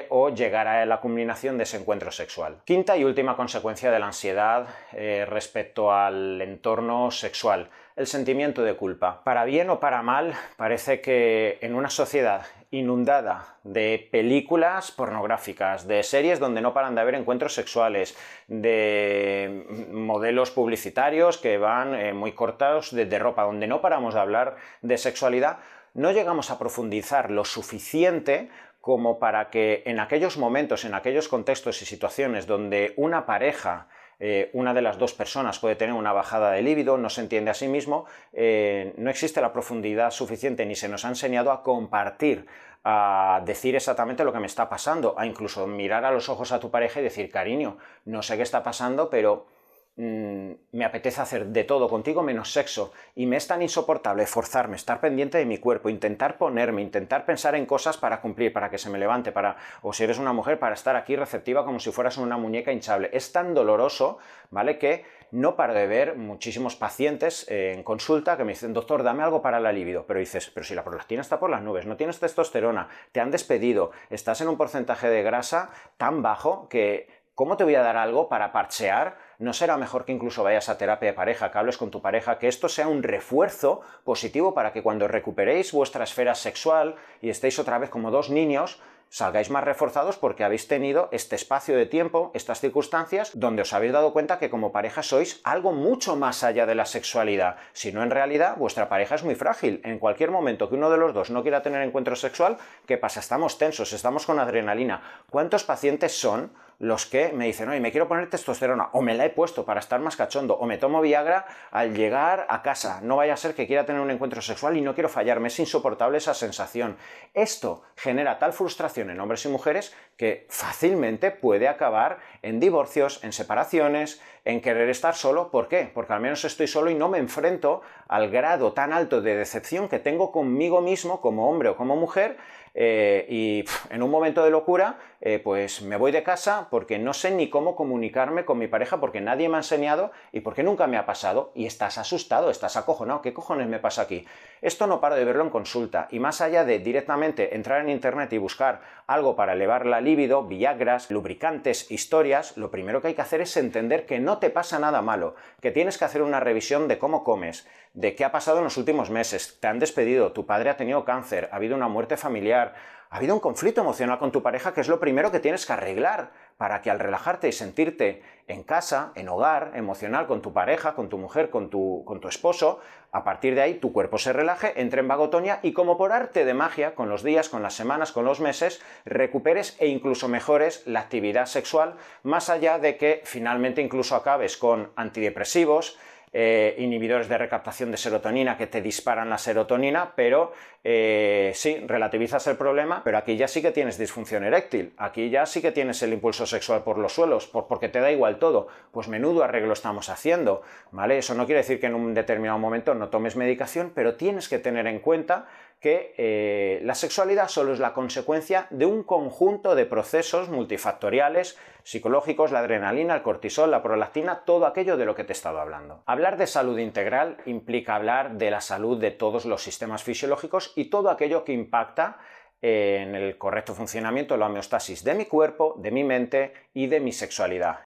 O 0.09 0.31
llegar 0.31 0.67
a 0.67 0.87
la 0.87 1.01
culminación 1.01 1.59
de 1.59 1.65
ese 1.65 1.77
encuentro 1.77 2.11
sexual. 2.11 2.57
Quinta 2.65 2.97
y 2.97 3.05
última 3.05 3.37
consecuencia 3.37 3.91
de 3.91 3.99
la 3.99 4.07
ansiedad 4.07 4.69
eh, 4.93 5.27
respecto 5.29 5.93
al 5.93 6.41
entorno 6.41 7.11
sexual, 7.11 7.69
el 7.95 8.07
sentimiento 8.07 8.63
de 8.63 8.75
culpa. 8.75 9.23
Para 9.23 9.45
bien 9.45 9.69
o 9.69 9.79
para 9.79 10.01
mal, 10.01 10.33
parece 10.57 11.03
que 11.03 11.59
en 11.61 11.75
una 11.75 11.91
sociedad 11.91 12.47
inundada 12.71 13.59
de 13.65 14.09
películas 14.11 14.93
pornográficas, 14.93 15.87
de 15.87 16.03
series 16.03 16.41
donde 16.41 16.63
no 16.63 16.73
paran 16.73 16.95
de 16.95 17.03
haber 17.03 17.15
encuentros 17.15 17.53
sexuales, 17.55 18.17
de 18.49 19.67
modelos 19.93 20.51
publicitarios 20.53 21.37
que 21.37 21.59
van 21.59 21.95
eh, 21.95 22.15
muy 22.15 22.33
cortados 22.33 22.95
de 22.95 23.19
ropa, 23.19 23.43
donde 23.43 23.67
no 23.67 23.83
paramos 23.83 24.15
de 24.15 24.21
hablar 24.21 24.57
de 24.81 24.97
sexualidad, 24.97 25.59
no 25.97 26.13
llegamos 26.13 26.51
a 26.51 26.59
profundizar 26.59 27.31
lo 27.31 27.47
suficiente 27.47 28.51
como 28.87 29.19
para 29.19 29.51
que 29.51 29.83
en 29.85 29.99
aquellos 29.99 30.39
momentos, 30.39 30.85
en 30.85 30.95
aquellos 30.95 31.27
contextos 31.27 31.83
y 31.83 31.85
situaciones 31.85 32.47
donde 32.47 32.95
una 32.97 33.27
pareja 33.27 33.89
eh, 34.21 34.49
una 34.53 34.75
de 34.75 34.81
las 34.81 34.97
dos 34.97 35.13
personas 35.13 35.59
puede 35.59 35.75
tener 35.75 35.93
una 35.93 36.13
bajada 36.13 36.53
de 36.53 36.63
líbido, 36.63 36.97
no 36.97 37.11
se 37.11 37.21
entiende 37.21 37.51
a 37.51 37.55
sí 37.55 37.67
mismo, 37.67 38.05
eh, 38.33 38.95
no 38.97 39.11
existe 39.11 39.41
la 39.41 39.53
profundidad 39.53 40.13
suficiente 40.13 40.65
ni 40.67 40.77
se 40.77 40.89
nos 40.89 41.05
ha 41.05 41.09
enseñado 41.09 41.51
a 41.51 41.65
compartir, 41.65 42.47
a 42.85 43.43
decir 43.45 43.75
exactamente 43.75 44.23
lo 44.23 44.33
que 44.33 44.39
me 44.39 44.47
está 44.47 44.69
pasando, 44.69 45.19
a 45.19 45.27
incluso 45.27 45.67
mirar 45.67 46.05
a 46.05 46.13
los 46.13 46.29
ojos 46.29 46.53
a 46.53 46.61
tu 46.61 46.71
pareja 46.71 47.01
y 47.01 47.03
decir, 47.03 47.29
cariño, 47.29 47.79
no 48.05 48.23
sé 48.23 48.37
qué 48.37 48.45
está 48.45 48.63
pasando, 48.63 49.11
pero 49.11 49.49
mm, 49.97 50.51
me 50.73 50.85
apetece 50.85 51.21
hacer 51.21 51.47
de 51.47 51.65
todo 51.65 51.89
contigo 51.89 52.23
menos 52.23 52.53
sexo 52.53 52.93
y 53.15 53.27
me 53.27 53.37
es 53.37 53.47
tan 53.47 53.63
insoportable 53.63 54.27
forzarme, 54.27 54.77
estar 54.77 55.01
pendiente 55.01 55.39
de 55.39 55.47
mi 55.47 55.59
cuerpo, 55.59 55.89
intentar 55.89 56.39
ponerme, 56.39 56.83
intentar 56.83 57.25
pensar 57.25 57.55
en 57.55 57.67
cosas 57.67 57.97
para 57.97 58.21
cumplir, 58.21 58.53
para 58.53 58.71
que 58.71 58.79
se 58.79 58.91
me 58.91 58.99
levante, 58.99 59.33
para, 59.33 59.57
o 59.83 59.93
si 59.93 60.05
eres 60.05 60.19
una 60.19 60.33
mujer, 60.33 60.59
para 60.59 60.75
estar 60.75 60.97
aquí 60.97 61.17
receptiva 61.17 61.65
como 61.65 61.81
si 61.81 61.91
fueras 61.93 62.17
una 62.19 62.37
muñeca 62.37 62.73
hinchable. 62.73 63.11
Es 63.13 63.33
tan 63.33 63.55
doloroso, 63.55 64.19
¿vale? 64.51 64.79
Que 64.79 65.05
no 65.33 65.57
paro 65.57 65.75
de 65.75 65.87
ver 65.87 66.17
muchísimos 66.17 66.77
pacientes 66.77 67.47
eh, 67.49 67.73
en 67.75 67.83
consulta 67.83 68.37
que 68.37 68.45
me 68.45 68.53
dicen, 68.53 68.73
doctor, 68.73 69.03
dame 69.03 69.23
algo 69.23 69.43
para 69.43 69.61
la 69.61 69.73
libido. 69.73 70.07
Pero 70.07 70.21
dices, 70.21 70.51
pero 70.55 70.65
si 70.65 70.75
la 70.75 70.85
prolactina 70.85 71.21
está 71.21 71.41
por 71.41 71.51
las 71.51 71.63
nubes, 71.63 71.87
no 71.87 71.97
tienes 71.97 72.21
testosterona, 72.21 72.89
te 73.13 73.21
han 73.21 73.31
despedido, 73.31 73.91
estás 74.11 74.41
en 74.41 74.49
un 74.49 74.57
porcentaje 74.57 75.09
de 75.09 75.23
grasa 75.23 75.71
tan 75.97 76.23
bajo 76.23 76.69
que 76.69 77.09
¿cómo 77.35 77.57
te 77.57 77.65
voy 77.65 77.75
a 77.75 77.83
dar 77.83 77.97
algo 77.97 78.29
para 78.29 78.51
parchear? 78.51 79.19
¿No 79.39 79.53
será 79.53 79.77
mejor 79.77 80.05
que 80.05 80.13
incluso 80.13 80.43
vayas 80.43 80.69
a 80.69 80.79
terapia 80.79 81.11
de 81.11 81.15
pareja, 81.15 81.51
que 81.51 81.59
hables 81.59 81.77
con 81.77 81.91
tu 81.91 82.01
pareja, 82.01 82.39
que 82.39 82.49
esto 82.49 82.69
sea 82.69 82.89
un 82.89 83.03
refuerzo 83.03 83.83
positivo 84.03 84.55
para 84.55 84.73
que 84.73 84.83
cuando 84.83 85.09
recuperéis 85.09 85.73
vuestra 85.73 86.05
esfera 86.05 86.35
sexual 86.35 86.97
y 87.21 87.29
estéis 87.29 87.59
otra 87.59 87.79
vez 87.79 87.91
como 87.91 88.11
dos 88.11 88.31
niños, 88.31 88.81
salgáis 89.09 89.51
más 89.51 89.65
reforzados 89.65 90.17
porque 90.17 90.43
habéis 90.43 90.69
tenido 90.69 91.09
este 91.13 91.37
espacio 91.37 91.77
de 91.77 91.87
tiempo, 91.87 92.31
estas 92.35 92.61
circunstancias, 92.61 93.31
donde 93.35 93.63
os 93.63 93.73
habéis 93.73 93.93
dado 93.93 94.13
cuenta 94.13 94.39
que 94.39 94.51
como 94.51 94.73
pareja 94.73 95.03
sois 95.03 95.41
algo 95.45 95.73
mucho 95.73 96.17
más 96.17 96.43
allá 96.43 96.67
de 96.67 96.75
la 96.75 96.87
sexualidad. 96.87 97.57
Si 97.73 97.93
no, 97.93 98.03
en 98.03 98.11
realidad, 98.11 98.57
vuestra 98.57 98.89
pareja 98.89 99.15
es 99.15 99.23
muy 99.23 99.35
frágil. 99.35 99.81
En 99.85 99.99
cualquier 99.99 100.31
momento 100.31 100.69
que 100.69 100.75
uno 100.75 100.91
de 100.91 100.99
los 100.99 101.15
dos 101.15 101.31
no 101.31 101.43
quiera 101.43 101.63
tener 101.63 101.83
encuentro 101.83 102.17
sexual, 102.17 102.57
¿qué 102.87 102.97
pasa? 102.99 103.21
Estamos 103.21 103.59
tensos, 103.59 103.93
estamos 103.93 104.27
con 104.27 104.39
adrenalina. 104.39 105.03
¿Cuántos 105.31 105.65
pacientes 105.65 106.19
son 106.19 106.53
los 106.79 107.07
que 107.07 107.33
me 107.33 107.47
dicen, 107.47 107.69
oye, 107.69 107.81
me 107.81 107.91
quiero 107.91 108.09
poner 108.09 108.29
testosterona, 108.29 108.91
o 108.93 109.01
me 109.01 109.15
la 109.15 109.25
he 109.25 109.31
puesto 109.31 109.65
para 109.65 109.81
estar 109.81 110.01
más 110.01 110.17
cachondo, 110.17 110.55
o 110.55 110.67
me 110.67 110.79
tomo 110.79 111.01
Viagra 111.01 111.47
al 111.71 111.95
llegar 111.95 112.47
a 112.51 112.63
casa, 112.63 113.01
no 113.03 113.17
vaya 113.17 113.35
a 113.35 113.37
ser 113.37 113.55
que 113.55 113.67
quiera 113.67 113.87
tener 113.87 114.01
un 114.01 114.11
encuentro 114.11 114.43
sexual 114.43 114.77
y 114.77 114.83
no 114.83 114.95
quiero 114.95 115.09
fallarme, 115.09 115.49
es 115.49 115.59
insoportable 115.59 116.19
esa 116.19 116.35
sensación. 116.35 116.97
Esto 117.35 117.83
genera 117.97 118.39
tal 118.39 118.53
frustración 118.53 119.11
en 119.11 119.21
hombres 119.21 119.45
y 119.45 119.49
mujeres 119.49 119.95
que 120.17 120.47
fácilmente 120.51 121.31
puede 121.31 121.69
acabar 121.69 122.19
en 122.43 122.61
divorcios, 122.61 123.23
en 123.25 123.33
separaciones, 123.33 124.21
en 124.47 124.61
querer 124.61 124.89
estar 124.89 125.15
solo. 125.15 125.51
¿Por 125.51 125.69
qué? 125.69 125.91
Porque 125.93 126.13
al 126.13 126.21
menos 126.21 126.45
estoy 126.45 126.69
solo 126.69 126.89
y 126.89 126.95
no 126.95 127.09
me 127.09 127.19
enfrento 127.19 127.83
al 128.09 128.31
grado 128.31 128.73
tan 128.73 128.93
alto 128.93 129.21
de 129.21 129.37
decepción 129.37 129.89
que 129.89 129.99
tengo 129.99 130.31
conmigo 130.33 130.81
mismo 130.81 131.21
como 131.21 131.51
hombre 131.51 131.69
o 131.69 131.77
como 131.77 131.97
mujer 131.97 132.39
eh, 132.79 133.25
y 133.31 133.65
en 133.89 134.03
un 134.03 134.11
momento 134.11 134.45
de 134.45 134.51
locura, 134.51 134.99
eh, 135.23 135.41
pues 135.43 135.81
me 135.81 135.97
voy 135.97 136.13
de 136.13 136.23
casa 136.23 136.69
porque 136.71 136.99
no 136.99 137.15
sé 137.15 137.31
ni 137.31 137.49
cómo 137.49 137.75
comunicarme 137.75 138.45
con 138.45 138.59
mi 138.59 138.67
pareja 138.69 139.01
porque 139.01 139.23
nadie 139.23 139.49
me 139.49 139.55
ha 139.55 139.61
enseñado 139.61 140.13
y 140.31 140.41
porque 140.41 140.63
nunca 140.63 140.87
me 140.87 140.99
ha 140.99 141.07
pasado 141.07 141.53
y 141.55 141.65
estás 141.65 141.97
asustado, 141.97 142.51
estás 142.51 142.77
acojonado, 142.77 143.23
¿qué 143.23 143.33
cojones 143.33 143.67
me 143.67 143.79
pasa 143.79 144.03
aquí? 144.03 144.27
Esto 144.61 144.87
no 144.87 145.01
paro 145.01 145.17
de 145.17 145.25
verlo 145.25 145.43
en 145.43 145.49
consulta 145.49 146.07
y 146.11 146.21
más 146.21 146.43
allá 146.43 146.67
de 146.67 146.79
directamente 146.79 147.57
entrar 147.57 147.81
en 147.81 147.89
internet 147.89 148.31
y 148.35 148.39
buscar 148.39 148.83
algo 149.07 149.37
para 149.37 149.55
elevar 149.55 149.87
la 149.87 150.03
libido, 150.03 150.45
viagras, 150.45 151.11
lubricantes, 151.11 151.91
historias, 151.91 152.59
lo 152.59 152.71
primero 152.71 153.01
que 153.01 153.09
hay 153.09 153.15
que 153.15 153.23
hacer 153.23 153.41
es 153.41 153.57
entender 153.57 154.05
que 154.05 154.21
no 154.21 154.36
te 154.39 154.51
pasa 154.51 154.79
nada 154.79 155.03
malo, 155.03 155.35
que 155.61 155.71
tienes 155.71 155.99
que 155.99 156.05
hacer 156.05 156.23
una 156.23 156.41
revisión 156.41 156.89
de 156.89 156.99
cómo 156.99 157.25
comes, 157.25 157.67
de 157.97 158.15
qué 158.15 158.27
ha 158.27 158.31
pasado 158.31 158.59
en 158.59 158.65
los 158.65 158.77
últimos 158.77 159.09
meses, 159.09 159.59
te 159.59 159.67
han 159.69 159.79
despedido, 159.79 160.33
tu 160.33 160.45
padre 160.45 160.69
ha 160.69 160.77
tenido 160.77 161.05
cáncer, 161.07 161.49
ha 161.51 161.57
habido 161.57 161.75
una 161.75 161.89
muerte 161.89 162.19
familiar, 162.19 162.75
ha 163.09 163.17
habido 163.17 163.35
un 163.35 163.41
conflicto 163.41 163.81
emocional 163.81 164.19
con 164.19 164.33
tu 164.33 164.43
pareja 164.43 164.75
que 164.75 164.83
es 164.83 164.89
lo 164.89 165.01
primero 165.01 165.33
que 165.33 165.41
tienes 165.41 165.65
que 165.65 165.73
arreglar 165.73 166.31
para 166.59 166.83
que 166.83 166.91
al 166.91 166.99
relajarte 166.99 167.49
y 167.49 167.53
sentirte 167.53 168.23
en 168.49 168.65
casa, 168.65 169.13
en 169.15 169.31
hogar, 169.31 169.73
emocional 169.77 170.27
con 170.27 170.43
tu 170.43 170.53
pareja, 170.53 170.95
con 170.95 171.09
tu 171.09 171.17
mujer, 171.17 171.49
con 171.49 171.71
tu, 171.71 172.05
con 172.05 172.21
tu 172.21 172.29
esposo, 172.29 172.81
a 173.13 173.25
partir 173.25 173.55
de 173.55 173.63
ahí 173.63 173.75
tu 173.75 173.95
cuerpo 173.95 174.19
se 174.19 174.35
relaje, 174.35 174.79
entre 174.79 175.01
en 175.01 175.09
vagotonia 175.09 175.61
y 175.63 175.73
como 175.73 175.97
por 175.97 176.13
arte 176.13 176.45
de 176.45 176.53
magia, 176.53 176.95
con 176.95 177.09
los 177.09 177.23
días, 177.23 177.49
con 177.49 177.63
las 177.63 177.73
semanas, 177.73 178.13
con 178.13 178.27
los 178.27 178.41
meses, 178.41 178.83
recuperes 179.07 179.75
e 179.81 179.87
incluso 179.87 180.29
mejores 180.29 180.87
la 180.87 181.01
actividad 181.01 181.47
sexual, 181.47 181.95
más 182.25 182.51
allá 182.51 182.79
de 182.79 182.99
que 182.99 183.23
finalmente 183.25 183.81
incluso 183.81 184.17
acabes 184.17 184.59
con 184.59 184.91
antidepresivos, 184.97 185.99
eh, 186.33 186.75
inhibidores 186.79 187.29
de 187.29 187.39
recaptación 187.39 187.91
de 187.91 187.97
serotonina 187.97 188.57
que 188.57 188.67
te 188.67 188.83
disparan 188.83 189.31
la 189.31 189.39
serotonina, 189.39 190.13
pero 190.15 190.53
eh, 190.85 191.53
sí, 191.55 191.83
relativizas 191.87 192.47
el 192.47 192.57
problema, 192.57 193.03
pero 193.05 193.19
aquí 193.19 193.37
ya 193.37 193.49
sí 193.49 193.63
que 193.63 193.71
tienes 193.71 193.99
disfunción 193.99 194.45
eréctil, 194.45 194.93
aquí 194.97 195.31
ya 195.31 195.47
sí 195.47 195.63
que 195.63 195.73
tienes 195.73 196.03
el 196.03 196.13
impulso 196.13 196.47
sexual 196.47 196.83
por 196.83 196.99
los 196.99 197.15
suelos, 197.15 197.47
porque 197.47 197.89
te 197.89 198.01
da 198.01 198.11
igual 198.11 198.39
todo. 198.39 198.69
Pues 198.93 199.09
menudo 199.09 199.45
arreglo 199.45 199.73
estamos 199.73 200.09
haciendo, 200.09 200.63
¿vale? 200.93 201.19
Eso 201.19 201.35
no 201.35 201.47
quiere 201.47 201.63
decir 201.63 201.81
que 201.81 201.87
en 201.87 201.95
un 201.95 202.15
determinado 202.15 202.59
momento 202.59 202.95
no 202.95 203.09
tomes 203.09 203.37
medicación, 203.37 203.93
pero 203.95 204.17
tienes 204.17 204.49
que 204.49 204.59
tener 204.59 204.87
en 204.87 205.01
cuenta 205.01 205.47
que 205.81 206.15
eh, 206.17 206.81
la 206.83 206.95
sexualidad 206.95 207.49
solo 207.49 207.73
es 207.73 207.79
la 207.79 207.93
consecuencia 207.93 208.67
de 208.71 208.87
un 208.87 209.03
conjunto 209.03 209.75
de 209.75 209.87
procesos 209.87 210.49
multifactoriales, 210.49 211.59
psicológicos, 211.83 212.51
la 212.51 212.61
adrenalina, 212.61 213.15
el 213.15 213.23
cortisol, 213.23 213.71
la 213.71 213.83
prolactina, 213.83 214.45
todo 214.45 214.67
aquello 214.67 214.97
de 214.97 215.05
lo 215.05 215.15
que 215.15 215.25
te 215.25 215.33
he 215.33 215.35
estado 215.35 215.61
hablando. 215.61 216.03
Hablar 216.07 216.37
de 216.37 216.47
salud 216.47 216.79
integral 216.79 217.37
implica 217.47 217.95
hablar 217.95 218.37
de 218.39 218.51
la 218.51 218.61
salud 218.61 218.99
de 218.99 219.11
todos 219.11 219.45
los 219.45 219.63
sistemas 219.63 220.03
fisiológicos 220.03 220.73
y 220.77 220.87
todo 220.87 221.11
aquello 221.11 221.45
que 221.45 221.53
impacta 221.53 222.19
en 222.63 223.15
el 223.15 223.37
correcto 223.37 223.75
funcionamiento, 223.75 224.37
la 224.37 224.47
homeostasis 224.47 225.05
de 225.05 225.15
mi 225.15 225.27
cuerpo, 225.27 225.77
de 225.79 225.91
mi 225.91 226.05
mente 226.05 226.53
y 226.73 226.87
de 226.87 227.01
mi 227.01 227.13
sexualidad. 227.13 227.75